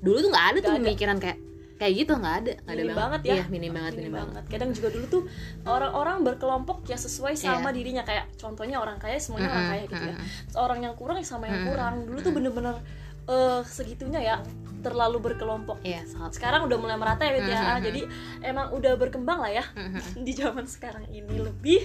dulu 0.00 0.16
tuh 0.18 0.30
nggak 0.30 0.46
ada 0.46 0.58
tuh 0.58 0.62
Nggak 0.62 0.72
ada. 0.74 0.86
pemikiran 0.88 1.16
kayak 1.20 1.38
kayak 1.82 1.94
gitu 1.98 2.12
nggak 2.14 2.34
ada 2.36 2.52
nggak 2.54 2.70
ada 2.70 2.82
Minim 2.84 2.94
banget 2.94 3.20
ya. 3.20 3.32
iya 3.32 3.44
minim 3.50 3.72
banget 3.72 3.92
Minim 3.92 4.02
minim 4.04 4.14
banget 4.14 4.30
banget 4.38 4.44
kadang 4.48 4.70
juga 4.70 4.88
dulu 4.88 5.06
tuh 5.08 5.22
orang-orang 5.66 6.16
berkelompok 6.22 6.78
ya 6.86 6.94
sesuai 6.96 7.34
sama 7.34 7.68
Iya. 7.68 7.74
dirinya 7.74 8.02
kayak 8.02 8.24
contohnya 8.38 8.78
orang 8.78 8.96
kaya 8.96 9.18
semuanya 9.18 9.50
orang 9.50 9.66
Mm-mm, 9.66 9.72
kaya 9.74 9.82
gitu 9.84 10.04
ya. 10.06 10.14
Terus 10.46 10.56
orang 10.56 10.78
yang 10.80 10.94
kurang 10.94 11.16
ya 11.18 11.26
sama 11.26 11.44
yang 11.44 11.58
Mm-mm, 11.58 11.70
kurang 11.74 11.94
dulu 12.06 12.18
tuh 12.20 12.32
bener-bener 12.32 12.76
eh 13.22 13.62
segitunya 13.64 14.18
ya 14.20 14.36
terlalu 14.82 15.18
berkelompok 15.22 15.78
iya 15.82 16.02
sangat 16.02 16.38
sekarang 16.38 16.66
udah 16.66 16.74
mulai 16.74 16.94
merata 16.94 17.22
ya 17.22 17.38
ya 17.38 17.78
Mhm. 17.78 17.82
jadi 17.82 18.00
emang 18.42 18.74
udah 18.74 18.94
berkembang 18.94 19.38
lah 19.38 19.50
ya 19.52 19.64
Mhm. 19.74 19.98
di 20.26 20.32
zaman 20.32 20.66
sekarang 20.66 21.06
ini 21.08 21.38
lebih 21.38 21.82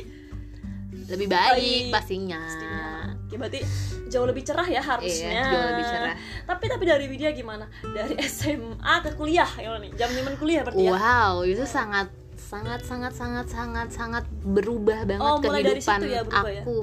lebih 1.07 1.27
baik 1.27 1.57
Baik. 1.57 1.93
pastinya 1.93 2.41
pastinya 2.41 3.16
Oke, 3.27 3.35
berarti 3.35 3.59
jauh 4.07 4.23
lebih 4.23 4.39
cerah 4.39 4.63
ya 4.63 4.79
harusnya. 4.79 5.27
Iya 5.35 5.43
jauh 5.51 5.65
lebih 5.75 5.85
cerah. 5.85 6.15
Tapi 6.47 6.65
tapi 6.71 6.83
dari 6.87 7.05
Widya 7.11 7.35
gimana? 7.35 7.67
Dari 7.83 8.15
SMA 8.31 8.93
ke 9.03 9.11
kuliah 9.19 9.51
ya 9.59 9.75
nih. 9.75 9.91
Jam 9.99 10.15
nyaman 10.15 10.39
kuliah 10.39 10.63
berarti 10.63 10.87
ya? 10.87 10.95
Wow 10.95 11.43
itu 11.43 11.67
sangat 11.67 12.07
sangat 12.39 12.87
sangat 12.87 13.11
sangat 13.11 13.45
sangat 13.51 13.87
sangat 13.91 14.23
berubah 14.47 15.03
banget 15.03 15.27
Oh, 15.27 15.43
kehidupan 15.43 15.99
situ 15.99 16.07
ya 16.07 16.23
berubah 16.23 16.51
ya? 16.55 16.63
aku. 16.63 16.77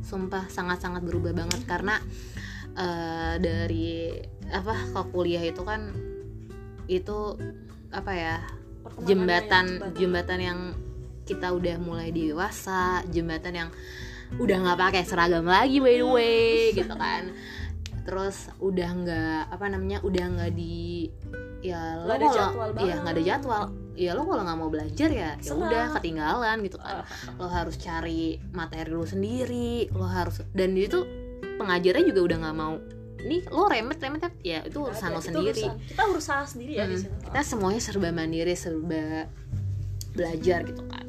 Sumpah 0.00 0.44
sangat 0.48 0.80
sangat 0.80 1.04
berubah 1.04 1.36
banget 1.36 1.60
karena 1.68 2.00
eh, 2.72 3.34
dari 3.36 4.16
apa 4.48 4.72
ke 4.96 5.00
kuliah 5.12 5.44
itu 5.44 5.60
kan 5.60 5.92
itu 6.88 7.36
apa 7.92 8.12
ya 8.16 8.36
jembatan 9.04 9.82
ya, 9.82 9.88
jembatan 9.92 10.38
yang 10.40 10.58
kita 11.26 11.50
udah 11.52 11.76
mulai 11.82 12.14
dewasa 12.14 13.02
jembatan 13.10 13.66
yang 13.66 13.70
udah 14.36 14.56
nggak 14.58 14.78
pakai 14.80 15.02
seragam 15.02 15.44
lagi 15.44 15.78
by 15.78 15.94
the 15.94 16.06
way 16.06 16.46
gitu 16.72 16.92
kan. 16.92 17.30
Terus 18.02 18.36
udah 18.58 18.90
nggak 18.96 19.40
apa 19.50 19.64
namanya 19.66 19.98
udah 20.00 20.24
nggak 20.28 20.52
di 20.52 21.10
ya 21.58 21.98
ada 22.00 22.14
kalau- 22.16 22.32
jadwal 22.32 22.68
iya 22.68 22.74
banget. 22.76 22.96
nggak 23.00 23.14
ada 23.14 23.24
jadwal. 23.24 23.64
Ya 23.96 24.10
lo 24.12 24.22
kalau 24.22 24.42
nggak 24.44 24.58
mau 24.58 24.68
belajar 24.68 25.08
ya 25.08 25.30
ya 25.36 25.52
udah 25.52 25.84
ketinggalan 25.96 26.56
gitu 26.60 26.76
kan. 26.76 27.00
Lo 27.40 27.48
harus 27.48 27.74
cari 27.76 28.36
materi 28.50 28.92
lo 28.92 29.02
sendiri 29.02 29.88
lo 29.90 30.04
harus 30.04 30.44
dan 30.52 30.76
itu 30.76 31.00
pengajarnya 31.56 32.04
juga 32.04 32.20
udah 32.22 32.38
nggak 32.44 32.56
mau. 32.56 32.76
Nih 33.18 33.42
lo 33.48 33.66
remet 33.66 33.96
remet 33.96 34.22
ya 34.40 34.60
itu 34.62 34.76
urusan 34.76 35.08
lo 35.08 35.18
Itu 35.18 35.32
sendiri. 35.32 35.64
urusan- 35.64 35.80
kita 35.88 36.02
urusan 36.06 36.44
sendiri 36.46 36.72
ya 36.76 36.84
di 36.84 36.94
Hmm, 36.94 37.02
sini. 37.02 37.16
Kita 37.24 37.40
semuanya 37.42 37.80
serba 37.80 38.08
mandiri 38.10 38.54
serba 38.54 39.26
belajar 40.12 40.58
gitu 40.62 40.82
kan. 40.84 41.04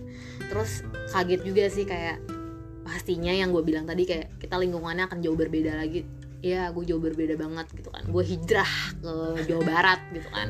Terus 0.48 0.72
kaget 1.10 1.42
juga 1.44 1.64
sih 1.68 1.84
kayak 1.84 2.18
pastinya 2.98 3.30
yang 3.30 3.54
gue 3.54 3.62
bilang 3.62 3.86
tadi 3.86 4.10
kayak 4.10 4.42
kita 4.42 4.58
lingkungannya 4.58 5.06
akan 5.06 5.22
jauh 5.22 5.38
berbeda 5.38 5.78
lagi. 5.78 6.02
Ya 6.42 6.74
gue 6.74 6.82
jauh 6.82 6.98
berbeda 6.98 7.38
banget 7.38 7.70
gitu 7.78 7.94
kan. 7.94 8.10
Gue 8.10 8.26
hijrah 8.26 8.74
ke 8.98 9.14
Jawa 9.46 9.64
Barat 9.70 10.02
gitu 10.18 10.26
kan. 10.34 10.50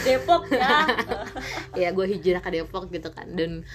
Depok 0.00 0.48
ya. 0.48 0.88
Ya 1.84 1.88
gue 1.92 2.08
hijrah 2.08 2.40
ke 2.40 2.48
Depok 2.56 2.88
gitu 2.88 3.12
kan. 3.12 3.36
Dan 3.36 3.68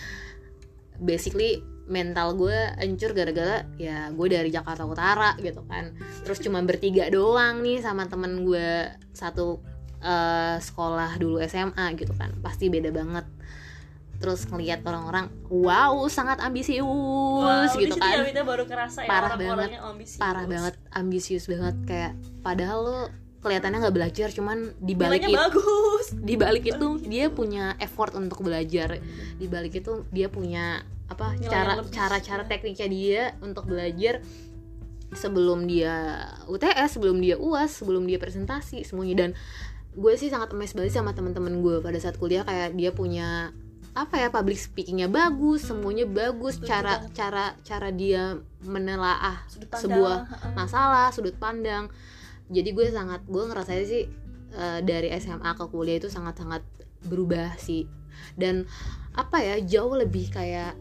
basically 0.98 1.62
mental 1.86 2.34
gue 2.34 2.57
hancur 2.81 3.13
gara-gara 3.13 3.63
ya 3.77 4.10
gue 4.10 4.27
dari 4.27 4.50
Jakarta 4.50 4.81
Utara 4.89 5.38
gitu 5.38 5.62
kan. 5.69 5.93
Terus 6.25 6.41
cuma 6.41 6.65
bertiga 6.65 7.05
doang 7.13 7.62
nih 7.62 7.77
sama 7.86 8.10
temen 8.10 8.41
gue 8.41 8.89
satu 9.13 9.62
eh, 10.01 10.57
sekolah 10.57 11.22
dulu 11.22 11.38
SMA 11.46 11.93
gitu 11.93 12.17
kan. 12.17 12.34
Pasti 12.41 12.74
beda 12.74 12.89
banget 12.89 13.37
terus 14.17 14.50
ngelihat 14.50 14.81
orang-orang 14.81 15.29
wow 15.47 16.01
sangat 16.09 16.41
ambisius 16.41 16.81
Wow, 16.81 17.69
gitu 17.77 17.95
kan. 17.95 18.25
Kita 18.25 18.41
baru 18.41 18.65
kerasa 18.65 19.05
ya 19.05 19.09
Parah 19.09 19.38
orang-orangnya 19.38 19.81
ambisius. 19.86 20.17
parah 20.17 20.45
banget 20.50 20.74
ambisius 20.89 21.45
banget. 21.45 21.75
Kayak 21.86 22.13
padahal 22.41 22.79
lo 22.81 23.00
kelihatannya 23.38 23.77
nggak 23.86 23.95
belajar 23.95 24.27
cuman 24.33 24.74
di 24.81 24.97
balik 24.97 25.21
Nilainya 25.24 25.29
itu 25.29 25.62
bagus. 25.62 26.05
di 26.17 26.36
balik 26.36 26.63
itu 26.65 26.88
dia 27.05 27.29
punya 27.29 27.77
effort 27.77 28.17
untuk 28.17 28.41
belajar. 28.41 28.97
Di 29.38 29.45
balik 29.45 29.77
itu 29.77 30.03
dia 30.09 30.27
punya 30.27 30.81
apa 31.07 31.38
Nilai 31.38 31.47
cara 31.47 31.71
lebih, 31.77 31.93
cara-cara 31.93 32.43
ya. 32.43 32.50
tekniknya 32.50 32.88
dia 32.89 33.21
untuk 33.39 33.69
belajar 33.69 34.19
sebelum 35.15 35.69
dia 35.71 36.19
UTS 36.51 37.00
sebelum 37.00 37.24
dia 37.24 37.39
uas 37.39 37.71
sebelum 37.71 38.03
dia 38.09 38.17
presentasi 38.17 38.81
semuanya. 38.83 39.15
Dan 39.15 39.29
gue 39.93 40.13
sih 40.17 40.27
sangat 40.27 40.51
amazed 40.51 40.74
banget 40.74 40.97
sama 40.97 41.13
teman-teman 41.13 41.62
gue 41.62 41.79
pada 41.79 41.95
saat 42.01 42.17
kuliah 42.17 42.41
kayak 42.43 42.74
dia 42.74 42.89
punya 42.91 43.53
apa 43.98 44.22
ya 44.22 44.30
public 44.30 44.62
speakingnya 44.62 45.10
bagus 45.10 45.66
semuanya 45.66 46.06
bagus 46.06 46.62
Setuju 46.62 46.70
cara 46.70 46.94
banget. 47.01 47.13
cara 47.18 47.46
cara 47.66 47.89
dia 47.89 48.38
menelaah 48.62 49.42
Sudut 49.50 49.74
pandang, 49.74 49.82
sebuah 49.82 50.18
masalah 50.54 51.08
sudut 51.10 51.36
pandang. 51.42 51.89
Jadi 52.54 52.70
gue 52.77 52.86
sangat 52.94 53.25
gue 53.25 53.42
ngerasain 53.42 53.86
sih 53.89 54.06
eh, 54.54 54.80
dari 54.86 55.10
SMA 55.18 55.50
ke 55.58 55.66
kuliah 55.74 55.98
itu 55.98 56.13
sangat 56.13 56.38
sangat 56.38 56.62
berubah 57.10 57.58
sih. 57.58 57.89
Dan 58.38 58.70
apa 59.18 59.42
ya 59.42 59.58
jauh 59.66 59.98
lebih 59.98 60.30
kayak 60.30 60.77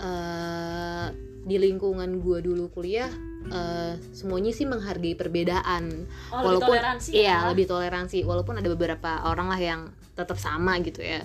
eh 0.00 1.06
di 1.46 1.56
lingkungan 1.62 2.24
gue 2.24 2.40
dulu 2.40 2.72
kuliah 2.72 3.12
eh, 3.52 4.00
semuanya 4.16 4.56
sih 4.56 4.64
menghargai 4.64 5.12
perbedaan. 5.12 6.08
Oh, 6.32 6.40
lebih 6.40 6.46
walaupun 6.48 6.72
toleransi 6.72 7.10
iya 7.12 7.44
ya. 7.44 7.52
lebih 7.52 7.68
toleransi. 7.68 8.24
Walaupun 8.24 8.56
ada 8.56 8.68
beberapa 8.72 9.28
orang 9.28 9.52
lah 9.52 9.60
yang 9.60 9.80
tetap 10.16 10.40
sama 10.40 10.80
gitu 10.80 11.04
ya 11.04 11.20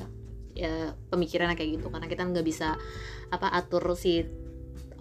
ya 0.53 0.91
pemikirannya 1.09 1.55
kayak 1.55 1.79
gitu. 1.79 1.87
Karena 1.87 2.05
kita 2.05 2.23
nggak 2.23 2.45
bisa 2.45 2.75
apa 3.29 3.47
atur 3.51 3.83
si 3.95 4.23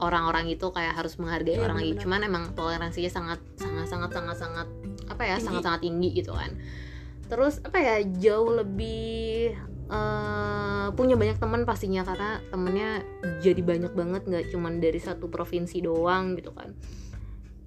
orang-orang 0.00 0.48
itu 0.48 0.64
kayak 0.72 0.96
harus 0.96 1.20
menghargai 1.20 1.60
Iya, 1.60 1.64
orang 1.64 1.76
lain 1.76 1.92
benar-benar. 1.92 2.04
cuman 2.08 2.20
emang 2.24 2.44
toleransinya 2.56 3.12
sangat 3.12 3.40
sangat 3.54 3.84
sangat 3.84 4.10
sangat 4.10 4.36
sangat 4.40 4.68
apa 5.12 5.22
ya 5.22 5.36
Tinggi. 5.36 5.44
sangat 5.44 5.62
sangat 5.62 5.80
tinggi 5.84 6.08
gitu 6.14 6.32
kan. 6.32 6.50
Terus 7.28 7.60
apa 7.60 7.78
ya 7.78 7.94
jauh 8.00 8.50
lebih 8.56 9.52
eh, 9.86 10.86
punya 10.94 11.14
banyak 11.14 11.36
teman 11.36 11.62
pastinya. 11.62 12.02
Karena 12.02 12.40
temennya 12.48 13.04
jadi 13.38 13.60
banyak 13.60 13.92
banget 13.92 14.22
nggak 14.24 14.44
cuman 14.50 14.80
dari 14.80 14.98
satu 14.98 15.28
provinsi 15.28 15.78
doang 15.80 16.32
gitu 16.34 16.50
kan. 16.50 16.72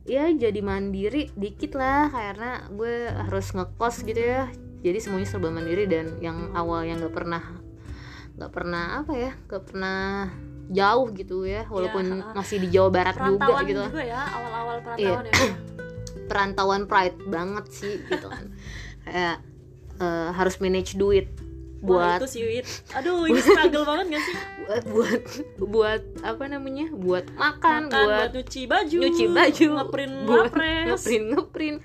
Ya 0.04 0.28
jadi 0.28 0.60
mandiri 0.60 1.32
dikit 1.32 1.78
lah. 1.78 2.10
Karena 2.10 2.66
gue 2.68 3.08
harus 3.14 3.54
ngekos 3.54 4.04
gitu 4.04 4.20
ya. 4.20 4.50
Jadi 4.84 5.00
semuanya 5.00 5.30
serba 5.30 5.48
mandiri 5.48 5.88
dan 5.88 6.20
yang 6.20 6.52
awalnya 6.52 7.00
nggak 7.00 7.16
pernah 7.16 7.40
nggak 8.34 8.52
pernah 8.52 8.86
apa 9.06 9.14
ya 9.14 9.32
nggak 9.46 9.64
pernah 9.64 10.00
jauh 10.74 11.08
gitu 11.14 11.38
ya 11.46 11.68
walaupun 11.70 12.06
ha, 12.24 12.32
ha. 12.32 12.34
masih 12.34 12.58
di 12.64 12.68
Jawa 12.74 12.90
Barat 12.90 13.14
juga 13.14 13.26
perantauan 13.38 13.64
gitu 13.68 13.82
juga 13.84 14.02
ya 14.04 14.22
awal-awal 14.26 14.78
Iya. 14.80 14.84
perantauan 14.84 15.26
ya 15.28 15.34
perantauan 16.30 16.82
pride 16.88 17.18
banget 17.30 17.66
sih 17.70 17.96
gitu 18.10 18.28
kan 18.32 18.46
kayak 19.06 19.38
eh, 20.00 20.30
harus 20.34 20.56
manage 20.58 20.96
duit 20.98 21.28
Wah, 21.84 22.16
buat 22.16 22.20
itu 22.24 22.28
sih 22.32 22.42
Wit. 22.48 22.66
aduh 22.96 23.22
ini 23.30 23.44
struggle 23.44 23.84
banget 23.84 24.06
gak 24.18 24.24
sih 24.24 24.36
buat 24.64 24.84
buat 24.88 25.22
buat 25.60 26.02
apa 26.24 26.44
namanya 26.48 26.88
buat 26.96 27.28
makan, 27.36 27.92
Makan, 27.92 28.08
buat 28.08 28.30
nyuci 28.32 28.62
baju 28.72 28.98
nyuci 29.04 29.26
baju 29.30 29.66
ngeprint 29.78 30.14
buat 30.24 30.48
ngepres 30.56 30.88
ngeprint 30.88 31.26
ngeprint 31.36 31.78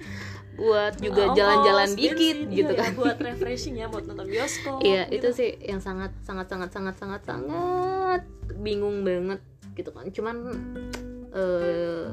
buat 0.59 0.99
juga 0.99 1.31
jalan-jalan 1.39 1.95
bensin, 1.95 2.03
dikit 2.03 2.39
iya, 2.51 2.57
gitu 2.59 2.73
ya, 2.75 2.83
kan. 2.83 2.93
buat 2.99 3.17
refreshing 3.23 3.79
ya 3.79 3.87
buat 3.87 4.05
nonton 4.11 4.27
bioskop 4.27 4.83
iya 4.83 5.07
gitu. 5.07 5.31
itu 5.31 5.39
sih 5.39 5.51
yang 5.63 5.79
sangat 5.79 6.11
sangat 6.27 6.51
sangat 6.51 6.71
sangat 6.75 6.95
sangat 6.99 7.23
sangat 7.23 8.21
bingung 8.59 9.07
banget 9.07 9.39
gitu 9.79 9.91
kan. 9.95 10.11
Cuman 10.11 10.37
eh 11.31 12.05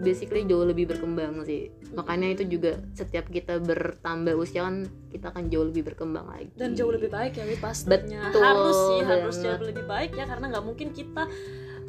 basically 0.00 0.48
jauh 0.48 0.64
lebih 0.64 0.88
berkembang 0.88 1.44
sih. 1.44 1.68
Makanya 1.92 2.32
itu 2.32 2.56
juga 2.56 2.80
setiap 2.96 3.28
kita 3.28 3.60
bertambah 3.60 4.32
usia 4.40 4.64
kan 4.64 4.88
kita 5.12 5.28
akan 5.28 5.52
jauh 5.52 5.68
lebih 5.68 5.92
berkembang 5.92 6.24
lagi. 6.24 6.48
Dan 6.56 6.72
jauh 6.72 6.88
lebih 6.88 7.12
baik 7.12 7.36
ya 7.36 7.44
pastinya. 7.60 8.32
Betul 8.32 8.40
harus 8.40 8.78
sih 8.88 9.00
harus 9.04 9.36
banget. 9.36 9.44
jauh 9.44 9.68
lebih 9.68 9.84
baik 9.84 10.10
ya 10.16 10.24
karena 10.24 10.44
nggak 10.56 10.64
mungkin 10.64 10.88
kita 10.96 11.28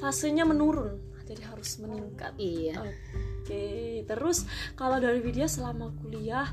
fasenya 0.03 0.43
menurun. 0.43 0.99
Jadi 1.23 1.47
harus 1.47 1.79
meningkat. 1.79 2.35
Iya 2.35 2.83
Oke, 3.41 4.05
terus 4.05 4.45
kalau 4.77 5.01
dari 5.01 5.17
Widya 5.17 5.49
selama 5.49 5.89
kuliah 6.05 6.45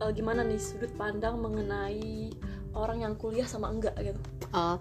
eh, 0.00 0.10
gimana 0.12 0.44
nih 0.44 0.60
sudut 0.60 0.92
pandang 1.00 1.40
mengenai 1.40 2.28
orang 2.76 3.00
yang 3.00 3.14
kuliah 3.16 3.48
sama 3.48 3.72
enggak 3.72 3.96
gitu? 3.98 4.20
Oh, 4.52 4.76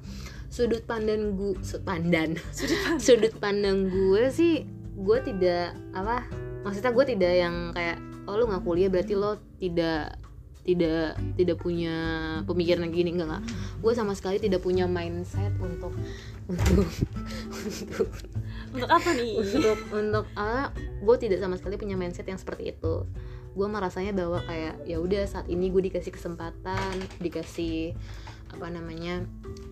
sudut 0.52 0.84
pandang 0.84 1.40
gue 1.40 1.56
Sudut 1.68 1.84
pandang. 1.88 2.36
sudut 3.00 3.34
pandang 3.40 3.88
gue 3.88 4.24
sih 4.34 4.68
gue 5.00 5.18
tidak 5.24 5.78
apa 5.96 6.28
maksudnya 6.68 6.92
gue 6.92 7.06
tidak 7.16 7.32
yang 7.32 7.56
kayak 7.72 7.98
oh 8.28 8.36
lu 8.36 8.52
nggak 8.52 8.64
kuliah 8.68 8.90
berarti 8.92 9.14
lo 9.16 9.40
tidak 9.56 10.20
tidak 10.70 11.18
tidak 11.34 11.58
punya 11.58 11.96
pemikiran 12.46 12.86
yang 12.86 12.94
gini 12.94 13.10
enggak 13.18 13.28
enggak. 13.34 13.44
Gue 13.82 13.94
sama 13.98 14.14
sekali 14.14 14.38
tidak 14.38 14.62
punya 14.62 14.86
mindset 14.86 15.54
untuk 15.58 15.94
untuk 16.46 16.86
untuk 17.50 18.08
Untuk 18.70 18.90
apa 18.90 19.10
nih? 19.18 19.42
untuk 19.42 19.80
untuk 19.90 20.26
ah 20.38 20.70
gue 20.78 21.16
tidak 21.18 21.42
sama 21.42 21.58
sekali 21.58 21.76
punya 21.82 21.98
mindset 21.98 22.30
yang 22.30 22.38
seperti 22.38 22.78
itu. 22.78 23.06
Gue 23.58 23.66
merasanya 23.66 24.14
bahwa 24.14 24.46
kayak 24.46 24.86
ya 24.86 25.02
udah 25.02 25.26
saat 25.26 25.50
ini 25.50 25.74
gue 25.74 25.90
dikasih 25.90 26.14
kesempatan 26.14 26.94
dikasih 27.18 27.98
apa 28.50 28.66
namanya 28.70 29.26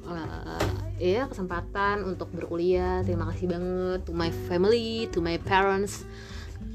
eh, 0.06 1.14
ya 1.18 1.26
kesempatan 1.26 2.06
untuk 2.06 2.30
berkuliah 2.30 3.02
terima 3.02 3.26
kasih 3.34 3.50
banget 3.50 4.06
to 4.06 4.14
my 4.14 4.30
family 4.46 5.10
to 5.10 5.18
my 5.18 5.38
parents 5.42 6.06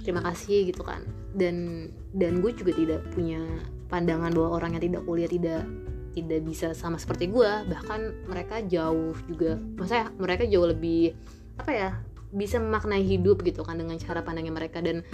terima 0.06 0.22
kasih 0.22 0.70
gitu 0.70 0.86
kan. 0.86 1.02
Dan 1.34 1.88
dan 2.14 2.38
gue 2.38 2.54
juga 2.54 2.70
tidak 2.76 3.02
punya 3.14 3.42
pandangan 3.92 4.32
bahwa 4.32 4.56
orang 4.56 4.80
yang 4.80 4.88
tidak 4.88 5.02
kuliah 5.04 5.28
tidak 5.28 5.68
tidak 6.16 6.40
bisa 6.44 6.72
sama 6.72 6.96
seperti 6.96 7.28
gue 7.28 7.50
bahkan 7.68 8.12
mereka 8.28 8.64
jauh 8.64 9.16
juga 9.28 9.60
maksudnya 9.76 10.12
mereka 10.16 10.44
jauh 10.48 10.68
lebih 10.68 11.12
apa 11.60 11.72
ya 11.72 11.90
bisa 12.32 12.56
memaknai 12.56 13.04
hidup 13.04 13.44
gitu 13.44 13.60
kan 13.60 13.76
dengan 13.76 14.00
cara 14.00 14.24
pandangnya 14.24 14.56
mereka. 14.56 14.80
Dan 14.80 15.04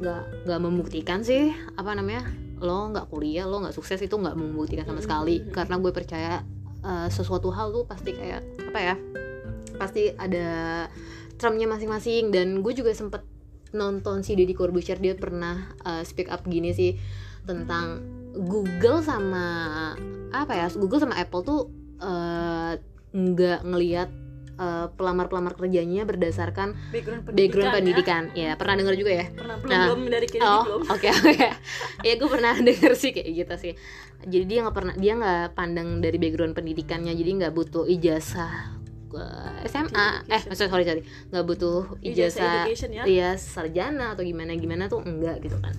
nggak 0.00 0.48
nggak 0.48 0.60
membuktikan 0.60 1.22
sih 1.22 1.52
apa 1.78 1.94
namanya 1.94 2.26
lo 2.58 2.90
nggak 2.90 3.06
kuliah 3.12 3.46
lo 3.46 3.62
nggak 3.62 3.76
sukses 3.76 4.00
itu 4.02 4.16
nggak 4.16 4.34
membuktikan 4.34 4.88
sama 4.88 5.04
sekali. 5.04 5.44
Karena 5.52 5.76
gue 5.78 5.92
percaya 5.92 6.40
eh, 6.82 7.08
sesuatu 7.12 7.52
hal 7.52 7.70
tuh 7.70 7.84
pasti 7.84 8.16
kayak 8.16 8.42
apa 8.72 8.80
ya 8.80 8.94
pasti 9.76 10.10
ada 10.16 10.88
termnya 11.36 11.68
masing-masing. 11.68 12.32
Dan 12.32 12.64
gue 12.64 12.72
juga 12.72 12.96
sempet 12.96 13.22
nonton 13.76 14.24
si 14.24 14.36
Deddy 14.36 14.56
Corbuzier 14.56 14.96
dia 14.96 15.12
pernah 15.14 15.76
eh, 15.84 16.02
speak 16.08 16.32
up 16.32 16.48
gini 16.48 16.72
sih 16.72 16.96
tentang 17.44 18.00
Google 18.34 18.98
sama 19.00 19.46
apa 20.30 20.52
ya 20.54 20.66
Google 20.72 20.98
sama 20.98 21.14
Apple 21.14 21.42
tuh 21.42 21.60
eh, 21.98 22.72
nggak 23.12 23.60
ngelihat 23.62 24.08
eh, 24.54 24.86
pelamar-pelamar 24.90 25.52
kerjanya 25.52 26.02
berdasarkan 26.02 26.72
Background 26.88 27.22
pendidikan. 27.22 27.36
background 27.38 27.68
ya. 27.68 27.74
pendidikan 27.74 28.22
ya 28.32 28.50
pernah 28.54 28.74
denger 28.74 28.94
juga 28.96 29.12
ya 29.14 29.26
Pernah 29.30 29.56
belum 29.58 29.70
Nah, 29.70 29.84
belum 29.86 30.00
dari 30.08 30.26
kiri 30.26 30.40
oh 30.42 30.62
belum. 30.62 30.80
oke 30.88 31.08
oke 31.10 31.46
ya 32.00 32.12
gue 32.14 32.28
pernah 32.30 32.52
denger 32.68 32.92
sih 32.94 33.10
kayak 33.10 33.30
gitu 33.34 33.54
sih 33.58 33.72
jadi 34.22 34.44
dia 34.44 34.58
nggak 34.62 34.74
pernah 34.74 34.94
dia 34.94 35.12
nggak 35.12 35.44
pandang 35.52 35.98
dari 35.98 36.16
background 36.16 36.52
pendidikannya 36.52 37.12
jadi 37.12 37.30
nggak 37.38 37.52
butuh 37.52 37.84
ijazah 37.84 38.80
SMA 39.62 40.08
eh 40.26 40.40
maksudnya 40.42 40.70
sorry 40.70 40.84
sorry 40.84 41.02
nggak 41.28 41.44
butuh 41.44 41.84
Ijazah 42.00 42.64
ya. 42.88 43.04
iya 43.04 43.30
sarjana 43.34 44.16
atau 44.16 44.24
gimana 44.24 44.56
gimana 44.56 44.88
tuh 44.88 45.04
enggak 45.04 45.36
gitu 45.38 45.60
kan 45.60 45.76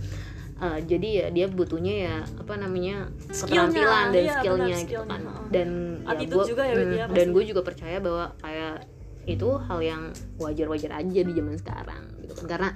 Uh, 0.63 0.79
jadi 0.87 1.09
ya 1.11 1.25
dia 1.27 1.45
butuhnya 1.51 1.95
ya 2.07 2.15
apa 2.39 2.55
namanya 2.55 3.11
keterampilan 3.27 4.15
dan 4.15 4.23
iya, 4.23 4.35
skillnya 4.39 4.77
benar, 4.79 4.87
gitu 4.87 5.03
kan. 5.03 5.21
dan 5.51 5.69
Attitude 6.07 6.39
gua- 6.39 6.47
juga 6.47 6.63
ya, 6.63 6.75
hmm, 6.79 6.93
ya, 6.95 7.05
dan 7.11 7.27
gue 7.35 7.43
juga 7.43 7.61
percaya 7.67 7.97
bahwa 7.99 8.25
kayak 8.39 8.87
itu 9.27 9.49
hal 9.67 9.79
yang 9.83 10.03
wajar-wajar 10.39 11.03
aja 11.03 11.19
di 11.19 11.33
zaman 11.35 11.55
sekarang 11.59 12.03
gitu 12.23 12.33
kan. 12.39 12.45
Karena 12.47 12.69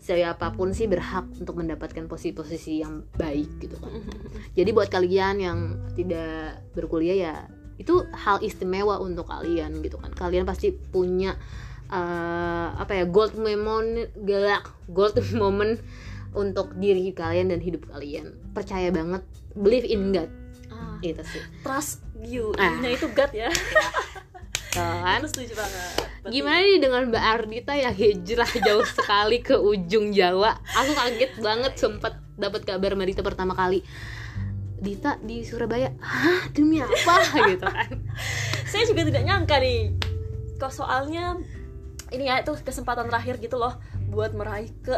siapa 0.00 0.56
pun 0.56 0.72
sih 0.72 0.88
berhak 0.88 1.28
untuk 1.36 1.60
mendapatkan 1.60 2.08
posisi-posisi 2.08 2.80
yang 2.80 3.04
baik 3.20 3.60
gitu 3.60 3.76
kan. 3.76 3.92
Jadi 4.58 4.70
buat 4.72 4.88
kalian 4.88 5.36
yang 5.36 5.58
tidak 5.92 6.64
berkuliah 6.72 7.16
ya 7.28 7.34
itu 7.76 8.08
hal 8.10 8.40
istimewa 8.40 9.04
untuk 9.04 9.28
kalian 9.28 9.84
gitu 9.84 10.00
kan. 10.00 10.16
Kalian 10.16 10.48
pasti 10.48 10.72
punya 10.72 11.36
eh, 11.92 12.68
apa 12.72 12.92
ya 12.96 13.04
gold 13.04 13.36
moment 13.44 14.08
galak 14.16 14.64
gold 14.88 15.20
moment 15.36 15.76
untuk 16.38 16.78
diri 16.78 17.10
kalian 17.10 17.50
dan 17.50 17.58
hidup 17.58 17.90
kalian. 17.90 18.38
Percaya 18.54 18.94
banget 18.94 19.26
believe 19.58 19.82
in 19.84 20.14
God. 20.14 20.30
Ah, 20.70 20.94
itu 21.02 21.18
sih. 21.26 21.42
trust 21.66 22.06
you. 22.22 22.54
Ah. 22.54 22.70
Ininya 22.70 22.94
itu 22.94 23.10
God 23.10 23.32
ya. 23.34 23.50
Kan? 24.78 25.26
Setuju 25.26 25.58
banget. 25.58 25.90
Berarti- 26.22 26.34
Gimana 26.34 26.60
nih 26.62 26.78
dengan 26.78 27.02
Mbak 27.10 27.24
Ardita 27.24 27.74
yang 27.74 27.94
hijrah 27.94 28.50
jauh 28.62 28.86
sekali 28.98 29.42
ke 29.42 29.58
ujung 29.58 30.14
Jawa? 30.14 30.54
Aku 30.76 30.92
kaget 30.94 31.32
banget 31.42 31.72
sempat 31.74 32.22
dapat 32.38 32.62
kabar 32.62 32.94
Mbak 32.94 33.06
Dita 33.10 33.22
pertama 33.26 33.58
kali. 33.58 33.82
Dita 34.78 35.18
di 35.18 35.42
Surabaya, 35.42 35.90
hah? 35.98 36.46
Demi 36.54 36.78
apa? 36.78 37.14
Gitu 37.50 37.66
kan? 37.66 37.90
saya 38.68 38.86
juga 38.86 39.02
tidak 39.02 39.26
nyangka 39.26 39.58
nih. 39.58 39.90
Kok 40.62 40.70
soalnya 40.70 41.34
ini 42.14 42.30
ya 42.30 42.40
itu 42.40 42.54
kesempatan 42.62 43.10
terakhir 43.10 43.36
gitu 43.36 43.58
loh 43.58 43.76
buat 44.08 44.32
meraih 44.32 44.70
ke 44.80 44.96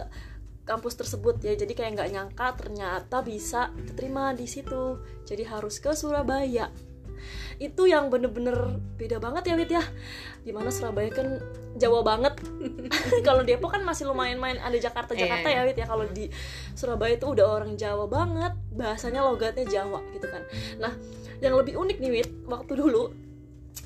kampus 0.71 0.95
tersebut 0.95 1.43
ya. 1.43 1.53
Jadi 1.53 1.75
kayak 1.75 1.99
nggak 1.99 2.11
nyangka 2.11 2.47
ternyata 2.55 3.21
bisa 3.21 3.75
diterima 3.77 4.31
di 4.33 4.47
situ. 4.47 4.97
Jadi 5.27 5.43
harus 5.43 5.77
ke 5.77 5.91
Surabaya. 5.91 6.71
Itu 7.61 7.85
yang 7.85 8.09
bener-bener 8.09 8.57
beda 8.97 9.19
banget 9.19 9.51
ya 9.51 9.55
Wit 9.55 9.69
ya. 9.69 9.85
Di 10.41 10.49
mana 10.49 10.71
Surabaya 10.71 11.11
kan 11.11 11.37
Jawa 11.77 12.01
banget. 12.01 12.41
Kalau 13.27 13.45
Depok 13.45 13.75
kan 13.75 13.85
masih 13.85 14.09
lumayan 14.09 14.41
main 14.41 14.57
ada 14.57 14.73
Jakarta 14.75 15.13
Jakarta 15.13 15.45
Iya. 15.45 15.61
ya 15.61 15.69
Wit 15.69 15.77
ya. 15.77 15.87
Kalau 15.87 16.07
di 16.09 16.33
Surabaya 16.73 17.19
itu 17.19 17.27
udah 17.29 17.47
orang 17.61 17.77
Jawa 17.77 18.07
banget. 18.07 18.55
Bahasanya 18.73 19.21
logatnya 19.21 19.67
Jawa 19.67 20.01
gitu 20.15 20.25
kan. 20.25 20.41
Nah 20.81 20.95
yang 21.41 21.53
lebih 21.53 21.77
unik 21.77 21.99
nih 22.01 22.11
Wit 22.15 22.31
waktu 22.49 22.73
dulu 22.73 23.13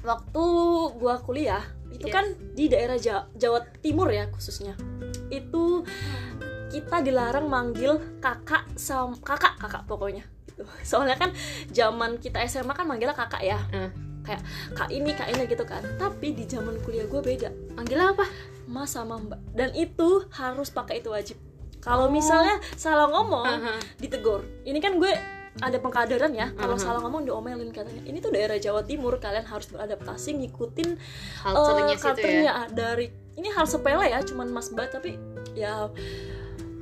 waktu 0.02 0.44
gua 0.98 1.18
kuliah 1.18 1.62
itu 1.90 2.10
Yes. 2.10 2.14
kan 2.14 2.26
di 2.54 2.66
daerah 2.66 2.98
Ja- 2.98 3.26
Jawa 3.34 3.62
Timur 3.78 4.10
ya 4.10 4.26
khususnya. 4.28 4.74
Itu 5.30 5.82
kita 6.74 6.98
dilarang 7.00 7.46
manggil 7.46 7.94
kakak 8.18 8.66
sam 8.74 9.14
kakak 9.16 9.54
kakak 9.56 9.86
pokoknya 9.86 10.26
gitu. 10.44 10.66
soalnya 10.90 11.14
kan 11.14 11.30
zaman 11.70 12.18
kita 12.18 12.42
SMA 12.44 12.74
kan 12.74 12.82
manggilnya 12.82 13.14
kakak 13.14 13.40
ya 13.40 13.62
Hmm. 13.70 13.90
kayak 14.22 14.42
kak 14.72 14.90
ini 14.90 15.10
kak 15.12 15.28
ini 15.28 15.46
gitu 15.46 15.62
kan 15.62 15.86
tapi 15.94 16.32
di 16.32 16.42
zaman 16.44 16.74
kuliah 16.80 17.04
gue 17.04 17.20
beda 17.20 17.50
Manggil 17.72 18.00
apa? 18.00 18.26
mas 18.64 18.90
sama 18.90 19.20
mbak 19.20 19.38
dan 19.52 19.70
itu 19.70 20.24
harus 20.32 20.66
pakai 20.68 20.98
itu 20.98 21.08
wajib 21.08 21.36
kalau 21.78 22.08
Oh. 22.08 22.10
misalnya 22.10 22.56
salah 22.74 23.06
ngomong 23.06 23.44
Aha. 23.44 23.76
ditegur 24.00 24.40
ini 24.64 24.80
kan 24.80 24.96
gue 24.96 25.12
ada 25.54 25.78
pengkaderan 25.78 26.32
ya 26.32 26.50
kalau 26.50 26.74
Mhm. 26.74 26.82
salah 26.82 26.98
ngomong 26.98 27.22
diomelin 27.22 27.70
katanya 27.70 28.02
ini 28.02 28.18
tuh 28.18 28.32
daerah 28.32 28.56
Jawa 28.56 28.82
Timur 28.82 29.20
kalian 29.20 29.44
harus 29.44 29.68
beradaptasi 29.68 30.34
ngikutin 30.34 30.96
culture-nya 31.44 32.42
ya. 32.42 32.54
dari 32.68 33.06
ini 33.34 33.48
hal 33.48 33.62
sepele 33.64 34.08
ya 34.08 34.18
cuman 34.24 34.48
mas 34.48 34.70
mbak 34.70 34.90
tapi 34.90 35.14
ya 35.52 35.86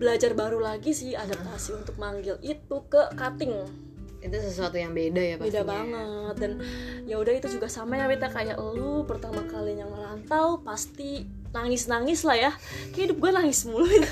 belajar 0.03 0.35
baru 0.35 0.59
lagi 0.59 0.91
sih 0.91 1.15
adaptasi 1.15 1.79
untuk 1.79 1.95
manggil 1.95 2.35
itu 2.43 2.77
ke 2.91 3.15
cutting. 3.15 3.55
Itu 4.19 4.35
sesuatu 4.35 4.75
yang 4.75 4.91
beda 4.91 5.23
ya 5.23 5.39
pastinya. 5.39 5.63
beda 5.63 5.63
banget 5.63 6.35
dan 6.43 6.53
ya 7.07 7.23
udah 7.23 7.35
itu 7.39 7.47
juga 7.55 7.71
sama 7.71 7.99
ya 7.99 8.11
Wita 8.11 8.27
kayak 8.27 8.59
lu 8.59 9.07
pertama 9.07 9.47
kali 9.47 9.79
yang 9.79 9.95
merantau 9.95 10.59
pasti 10.67 11.27
nangis 11.55 11.87
nangis 11.87 12.27
lah 12.27 12.35
ya. 12.35 12.51
Kayak 12.91 13.15
hidup 13.15 13.19
gue 13.23 13.31
nangis 13.31 13.62
mulu. 13.62 13.87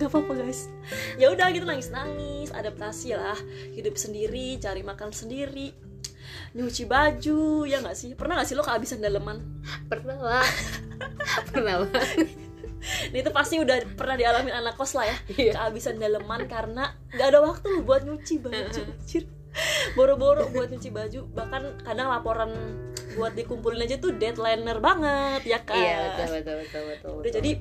Gak 0.00 0.08
apa-apa 0.08 0.32
guys. 0.32 0.72
Ya 1.20 1.28
udah 1.28 1.52
gitu 1.52 1.68
nangis 1.68 1.92
nangis 1.92 2.48
adaptasi 2.56 3.12
lah. 3.20 3.36
Hidup 3.76 4.00
sendiri 4.00 4.56
cari 4.56 4.80
makan 4.80 5.12
sendiri 5.12 5.92
nyuci 6.52 6.84
baju 6.84 7.64
ya 7.64 7.80
nggak 7.80 7.96
sih? 7.96 8.12
Pernah 8.12 8.40
nggak 8.40 8.48
sih 8.48 8.56
lo 8.56 8.64
kehabisan 8.64 9.00
daleman? 9.00 9.40
Pernah 9.88 10.18
lah. 10.20 10.48
Pernah 11.52 11.88
lah. 11.88 12.04
Nah, 13.04 13.18
itu 13.18 13.30
pasti 13.30 13.56
udah 13.56 13.76
pernah 13.92 14.14
dialami 14.14 14.50
anak 14.50 14.74
kos 14.74 14.92
lah 14.92 15.04
ya 15.04 15.16
Iya. 15.32 15.52
kehabisan 15.54 15.96
daleman 15.96 16.46
karena 16.46 16.84
nggak 17.08 17.26
ada 17.26 17.40
waktu 17.40 17.68
buat 17.82 18.02
nyuci 18.02 18.34
baju 18.38 18.82
boro-boro 19.92 20.48
buat 20.48 20.68
nyuci 20.68 20.88
baju 20.88 21.20
bahkan 21.30 21.62
kadang 21.78 22.08
laporan 22.08 22.50
buat 23.12 23.32
dikumpulin 23.32 23.82
aja 23.82 23.96
tuh 23.96 24.12
deadlineer 24.12 24.78
banget 24.78 25.44
ya 25.44 25.58
kan 25.60 25.76
Iya 25.76 25.96
betul 26.08 26.26
betul 26.32 26.54
betul 26.56 26.82
betul. 26.86 27.10
udah 27.10 27.20
betul. 27.20 27.34
jadi 27.34 27.52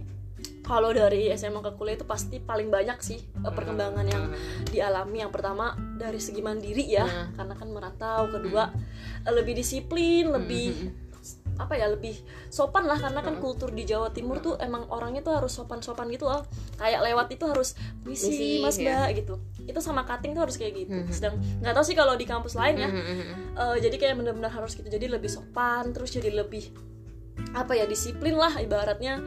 kalau 0.62 0.89
dari 0.89 1.27
SMA 1.32 1.60
ke 1.60 1.71
kuliah 1.75 1.95
itu 1.95 2.06
pasti 2.06 2.39
paling 2.39 2.69
banyak 2.69 2.95
sih 2.99 3.19
eh, 3.19 3.51
perkembangan 3.51 4.06
yang 4.06 4.32
dialami 4.65 5.19
yang 5.19 5.30
pertama 5.30 5.65
dari 5.93 6.17
segi 6.17 6.39
mandiri 6.39 6.86
ya 6.88 7.04
Nah. 7.04 7.27
karena 7.36 7.54
kan 7.54 7.67
merantau 7.67 8.21
kedua 8.30 8.71
lebih 9.27 9.54
disiplin 9.54 10.32
lebih 10.32 10.69
Hmm. 10.71 11.11
Apa 11.59 11.73
ya 11.77 11.91
lebih 11.91 12.15
sopan 12.47 12.87
lah 12.87 12.97
karena 12.97 13.19
kan 13.21 13.37
kultur 13.37 13.69
di 13.71 13.83
Jawa 13.83 14.11
Timur 14.11 14.39
tuh 14.39 14.55
emang 14.57 14.87
orangnya 14.89 15.21
tuh 15.25 15.37
harus 15.37 15.51
sopan-sopan 15.53 16.07
gitu 16.09 16.29
loh. 16.29 16.45
Kayak 16.79 17.01
lewat 17.05 17.27
itu 17.33 17.43
harus 17.47 17.75
misi 18.07 18.63
mas 18.63 18.77
ya. 18.79 19.07
mbak 19.07 19.09
gitu. 19.23 19.35
Itu 19.67 19.79
sama 19.83 20.07
cutting 20.07 20.33
tuh 20.37 20.43
harus 20.47 20.55
kayak 20.57 20.73
gitu. 20.87 20.97
Sedang 21.11 21.37
nggak 21.61 21.73
tahu 21.75 21.85
sih 21.85 21.97
kalau 21.97 22.13
di 22.15 22.25
kampus 22.25 22.55
lain 22.55 22.75
ya. 22.77 22.89
Eh, 23.57 23.77
jadi 23.83 23.95
kayak 23.97 24.15
benar-benar 24.21 24.51
harus 24.51 24.73
gitu. 24.73 24.87
Jadi 24.87 25.05
lebih 25.11 25.29
sopan 25.29 25.91
terus 25.91 26.13
jadi 26.13 26.31
lebih 26.31 26.71
apa 27.51 27.73
ya 27.73 27.85
disiplin 27.89 28.37
lah 28.37 28.57
ibaratnya. 28.61 29.21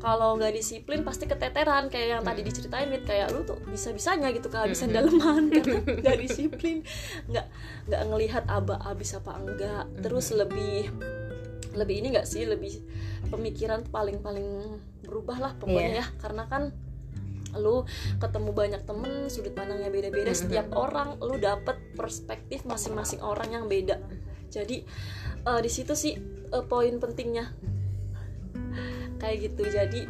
Kalau 0.00 0.32
nggak 0.40 0.56
disiplin 0.56 1.04
pasti 1.04 1.28
keteteran. 1.28 1.92
Kayak 1.92 2.08
yang 2.18 2.22
tadi 2.24 2.40
diceritain 2.40 2.88
Wit. 2.88 3.04
kayak 3.04 3.36
lu 3.36 3.44
tuh 3.44 3.60
bisa 3.68 3.92
bisanya 3.92 4.32
gitu 4.32 4.48
kehabisan 4.48 4.96
daleman 4.96 5.52
karena 5.52 5.80
nggak 6.00 6.16
disiplin. 6.24 6.80
Nggak 7.28 7.46
nggak 7.90 8.02
ngelihat 8.08 8.44
aba 8.48 8.80
abis 8.88 9.18
apa 9.18 9.36
enggak. 9.36 9.84
Terus 10.00 10.32
lebih 10.32 10.88
lebih 11.74 12.02
ini 12.02 12.16
nggak 12.16 12.26
sih? 12.26 12.44
Lebih 12.44 12.72
pemikiran 13.30 13.86
paling 13.88 14.20
paling 14.20 14.78
berubah 15.06 15.38
lah 15.38 15.52
pokoknya 15.58 16.04
ya. 16.04 16.06
Karena 16.18 16.46
kan 16.46 16.72
lu 17.58 17.82
ketemu 18.22 18.50
banyak 18.54 18.82
temen 18.86 19.26
sudut 19.26 19.50
pandangnya 19.54 19.90
beda-beda 19.90 20.30
Mhm. 20.30 20.38
setiap 20.38 20.66
orang 20.78 21.18
lu 21.18 21.34
dapet 21.34 21.74
perspektif 21.98 22.62
masing-masing 22.62 23.18
orang 23.20 23.50
yang 23.50 23.64
beda. 23.66 23.98
Jadi 24.50 24.86
eh, 25.40 25.60
di 25.62 25.70
situ 25.70 25.94
sih 25.98 26.14
eh, 26.50 26.64
poin 26.66 26.94
pentingnya. 26.98 27.50
Kayak 29.18 29.36
gitu. 29.50 29.62
Jadi 29.66 30.06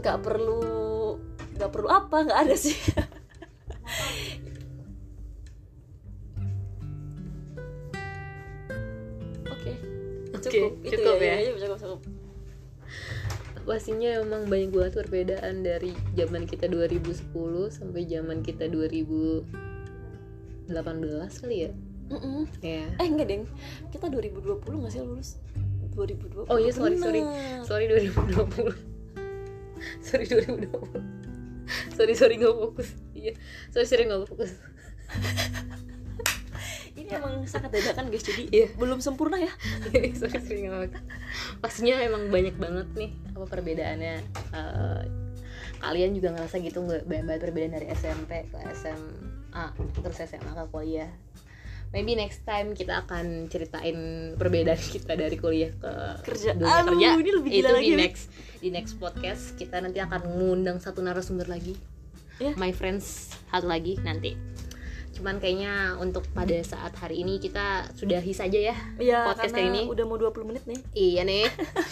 nggak 0.00 0.18
perlu 0.22 0.62
nggak 1.58 1.70
perlu 1.76 1.88
apa 1.92 2.16
nggak 2.24 2.40
ada 2.48 2.56
sih 2.56 2.72
pastinya 13.90 14.22
emang 14.22 14.46
banyak 14.46 14.70
banget 14.70 15.02
perbedaan 15.02 15.66
dari 15.66 15.90
zaman 16.14 16.46
kita 16.46 16.70
2010 16.70 17.10
sampai 17.74 18.06
zaman 18.06 18.38
kita 18.38 18.70
2018 18.70 20.70
kali 21.42 21.66
ya? 21.66 21.74
Mm-mm. 22.06 22.46
ya 22.62 22.86
eh 22.86 23.08
enggak 23.10 23.34
deng. 23.34 23.50
Kita 23.90 24.06
2020 24.06 24.62
nggak 24.62 24.94
sih 24.94 25.02
lulus? 25.02 25.42
2020 25.98 26.46
oh 26.46 26.58
iya 26.62 26.70
sorry 26.70 27.02
sorry. 27.02 27.26
Sorry 27.66 27.90
2020 27.90 28.78
sorry 30.06 30.24
2020 30.38 31.98
sorry 31.98 32.14
sorry 32.14 32.38
nggak 32.38 32.56
fokus. 32.62 32.94
Iya. 33.10 33.34
Sorry 33.74 33.90
sorry 33.90 34.06
nggak 34.06 34.22
fokus 34.22 34.54
emang 37.12 37.34
sangat 37.44 37.70
dadakan 37.70 38.06
guys 38.08 38.22
jadi 38.22 38.42
Iya. 38.46 38.66
belum 38.74 38.98
sempurna 38.98 39.36
ya. 39.36 39.50
Pastinya 41.62 41.98
emang 41.98 42.28
banyak 42.28 42.54
banget 42.54 42.88
nih 42.94 43.10
apa 43.32 43.46
perbedaannya. 43.46 44.14
Eh, 44.52 45.02
kalian 45.78 46.12
juga 46.12 46.36
ngerasa 46.36 46.60
gitu 46.60 46.78
nggak? 46.80 47.02
Banyak 47.04 47.24
banget 47.26 47.40
perbedaan 47.42 47.72
dari 47.72 47.86
SMP 47.90 48.46
ke 48.46 48.58
SMA 48.72 49.64
terus 49.96 50.18
SMA 50.20 50.52
ke 50.52 50.64
kuliah. 50.68 51.10
Maybe 51.90 52.14
next 52.14 52.46
time 52.46 52.70
kita 52.70 53.02
akan 53.02 53.50
ceritain 53.50 53.98
perbedaan 54.38 54.78
kita 54.78 55.18
dari 55.18 55.34
kuliah 55.34 55.74
ke 55.74 55.92
Kerja. 56.22 56.54
dunia 56.54 56.86
Aduh, 56.86 56.94
kerja 56.94 57.18
ini 57.18 57.30
lebih 57.34 57.50
itu 57.50 57.58
gila 57.58 57.68
di 57.68 57.74
lagi, 57.74 57.90
Wit. 57.90 57.98
next 57.98 58.24
di 58.56 58.68
next 58.70 58.94
podcast 58.96 59.42
kita 59.58 59.82
nanti 59.82 59.98
akan 59.98 60.20
mengundang 60.24 60.78
satu 60.78 61.02
narasumber 61.02 61.50
lagi. 61.50 61.74
Ya. 62.40 62.56
my 62.56 62.72
friends 62.72 63.36
satu 63.52 63.68
lagi 63.68 64.00
nanti 64.00 64.32
cuman 65.10 65.36
kayaknya 65.36 65.72
untuk 65.96 66.22
pada 66.30 66.54
saat 66.62 66.94
hari 66.94 67.20
ini 67.20 67.36
kita 67.36 67.90
sudahi 67.92 68.30
saja 68.30 68.58
ya 68.62 68.76
Iya, 68.96 69.26
podcast 69.26 69.52
karena 69.52 69.68
ini. 69.76 69.80
udah 69.84 70.04
mau 70.04 70.16
20 70.16 70.44
menit 70.44 70.64
nih. 70.64 70.80
Iya 70.92 71.22
nih. 71.22 71.46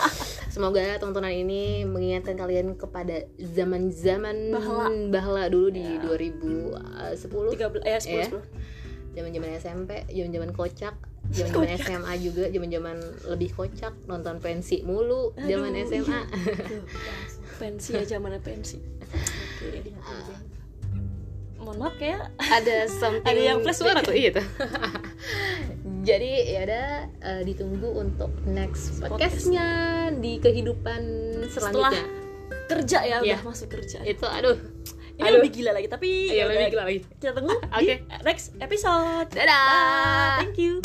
Semoga 0.55 0.81
tontonan 0.97 1.31
ini 1.31 1.83
mengingatkan 1.85 2.35
kalian 2.35 2.73
kepada 2.75 3.27
zaman-zaman 3.37 4.51
Bahala. 4.51 4.87
bahala 5.09 5.43
dulu 5.47 5.69
di 5.69 5.83
Ya. 5.85 6.01
2010 6.01 7.19
13 7.53 7.85
eh 7.85 7.99
10 7.99 8.07
Iya. 8.09 8.27
10 8.31 9.17
zaman-zaman 9.19 9.49
SMP, 9.57 9.91
zaman-zaman 10.07 10.51
kocak, 10.53 10.95
zaman-zaman 11.35 11.69
SMA 11.77 12.13
juga, 12.23 12.45
zaman-zaman 12.47 12.97
lebih 13.29 13.51
kocak, 13.53 13.93
nonton 14.07 14.39
pensi 14.39 14.81
mulu, 14.83 15.35
zaman 15.35 15.75
SMA. 15.83 16.21
Tuh, 16.23 16.87
pensi 17.59 17.93
ya 17.93 18.07
zamannya 18.07 18.39
pensi. 18.39 18.79
Oke 19.67 20.58
mohon 21.69 21.79
maaf 21.79 21.95
kayak 21.95 22.33
Ada 22.39 22.89
something 22.89 23.29
Ada 23.29 23.41
yang 23.45 23.59
flash 23.61 23.77
suara 23.77 24.01
tuh, 24.01 24.13
iya 24.13 24.33
tuh. 24.33 24.47
Jadi 26.09 26.31
ya 26.49 26.61
udah 26.65 26.89
eh, 27.21 27.43
ditunggu 27.45 27.89
untuk 27.93 28.33
next 28.47 28.97
podcastnya 28.99 29.69
di 30.15 30.41
kehidupan 30.41 31.01
Setelah 31.47 31.93
selanjutnya. 31.93 32.05
kerja 32.65 32.99
ya 33.03 33.17
Iya. 33.19 33.37
udah 33.37 33.41
masuk 33.45 33.69
kerja 33.71 34.01
Itu 34.03 34.25
aduh. 34.25 34.57
ini 35.15 35.25
aduh. 35.25 35.37
lebih 35.37 35.51
gila 35.53 35.71
lagi 35.73 35.87
tapi 35.87 36.09
Iya 36.31 36.37
ya 36.39 36.45
lebih 36.49 36.67
gila 36.71 36.85
lagi. 36.85 37.01
kita 37.15 37.33
tunggu 37.35 37.53
Oke. 37.77 37.95
di 37.99 38.17
next 38.23 38.57
episode 38.59 39.29
Dadah. 39.29 40.41
thank 40.41 40.57
you 40.57 40.81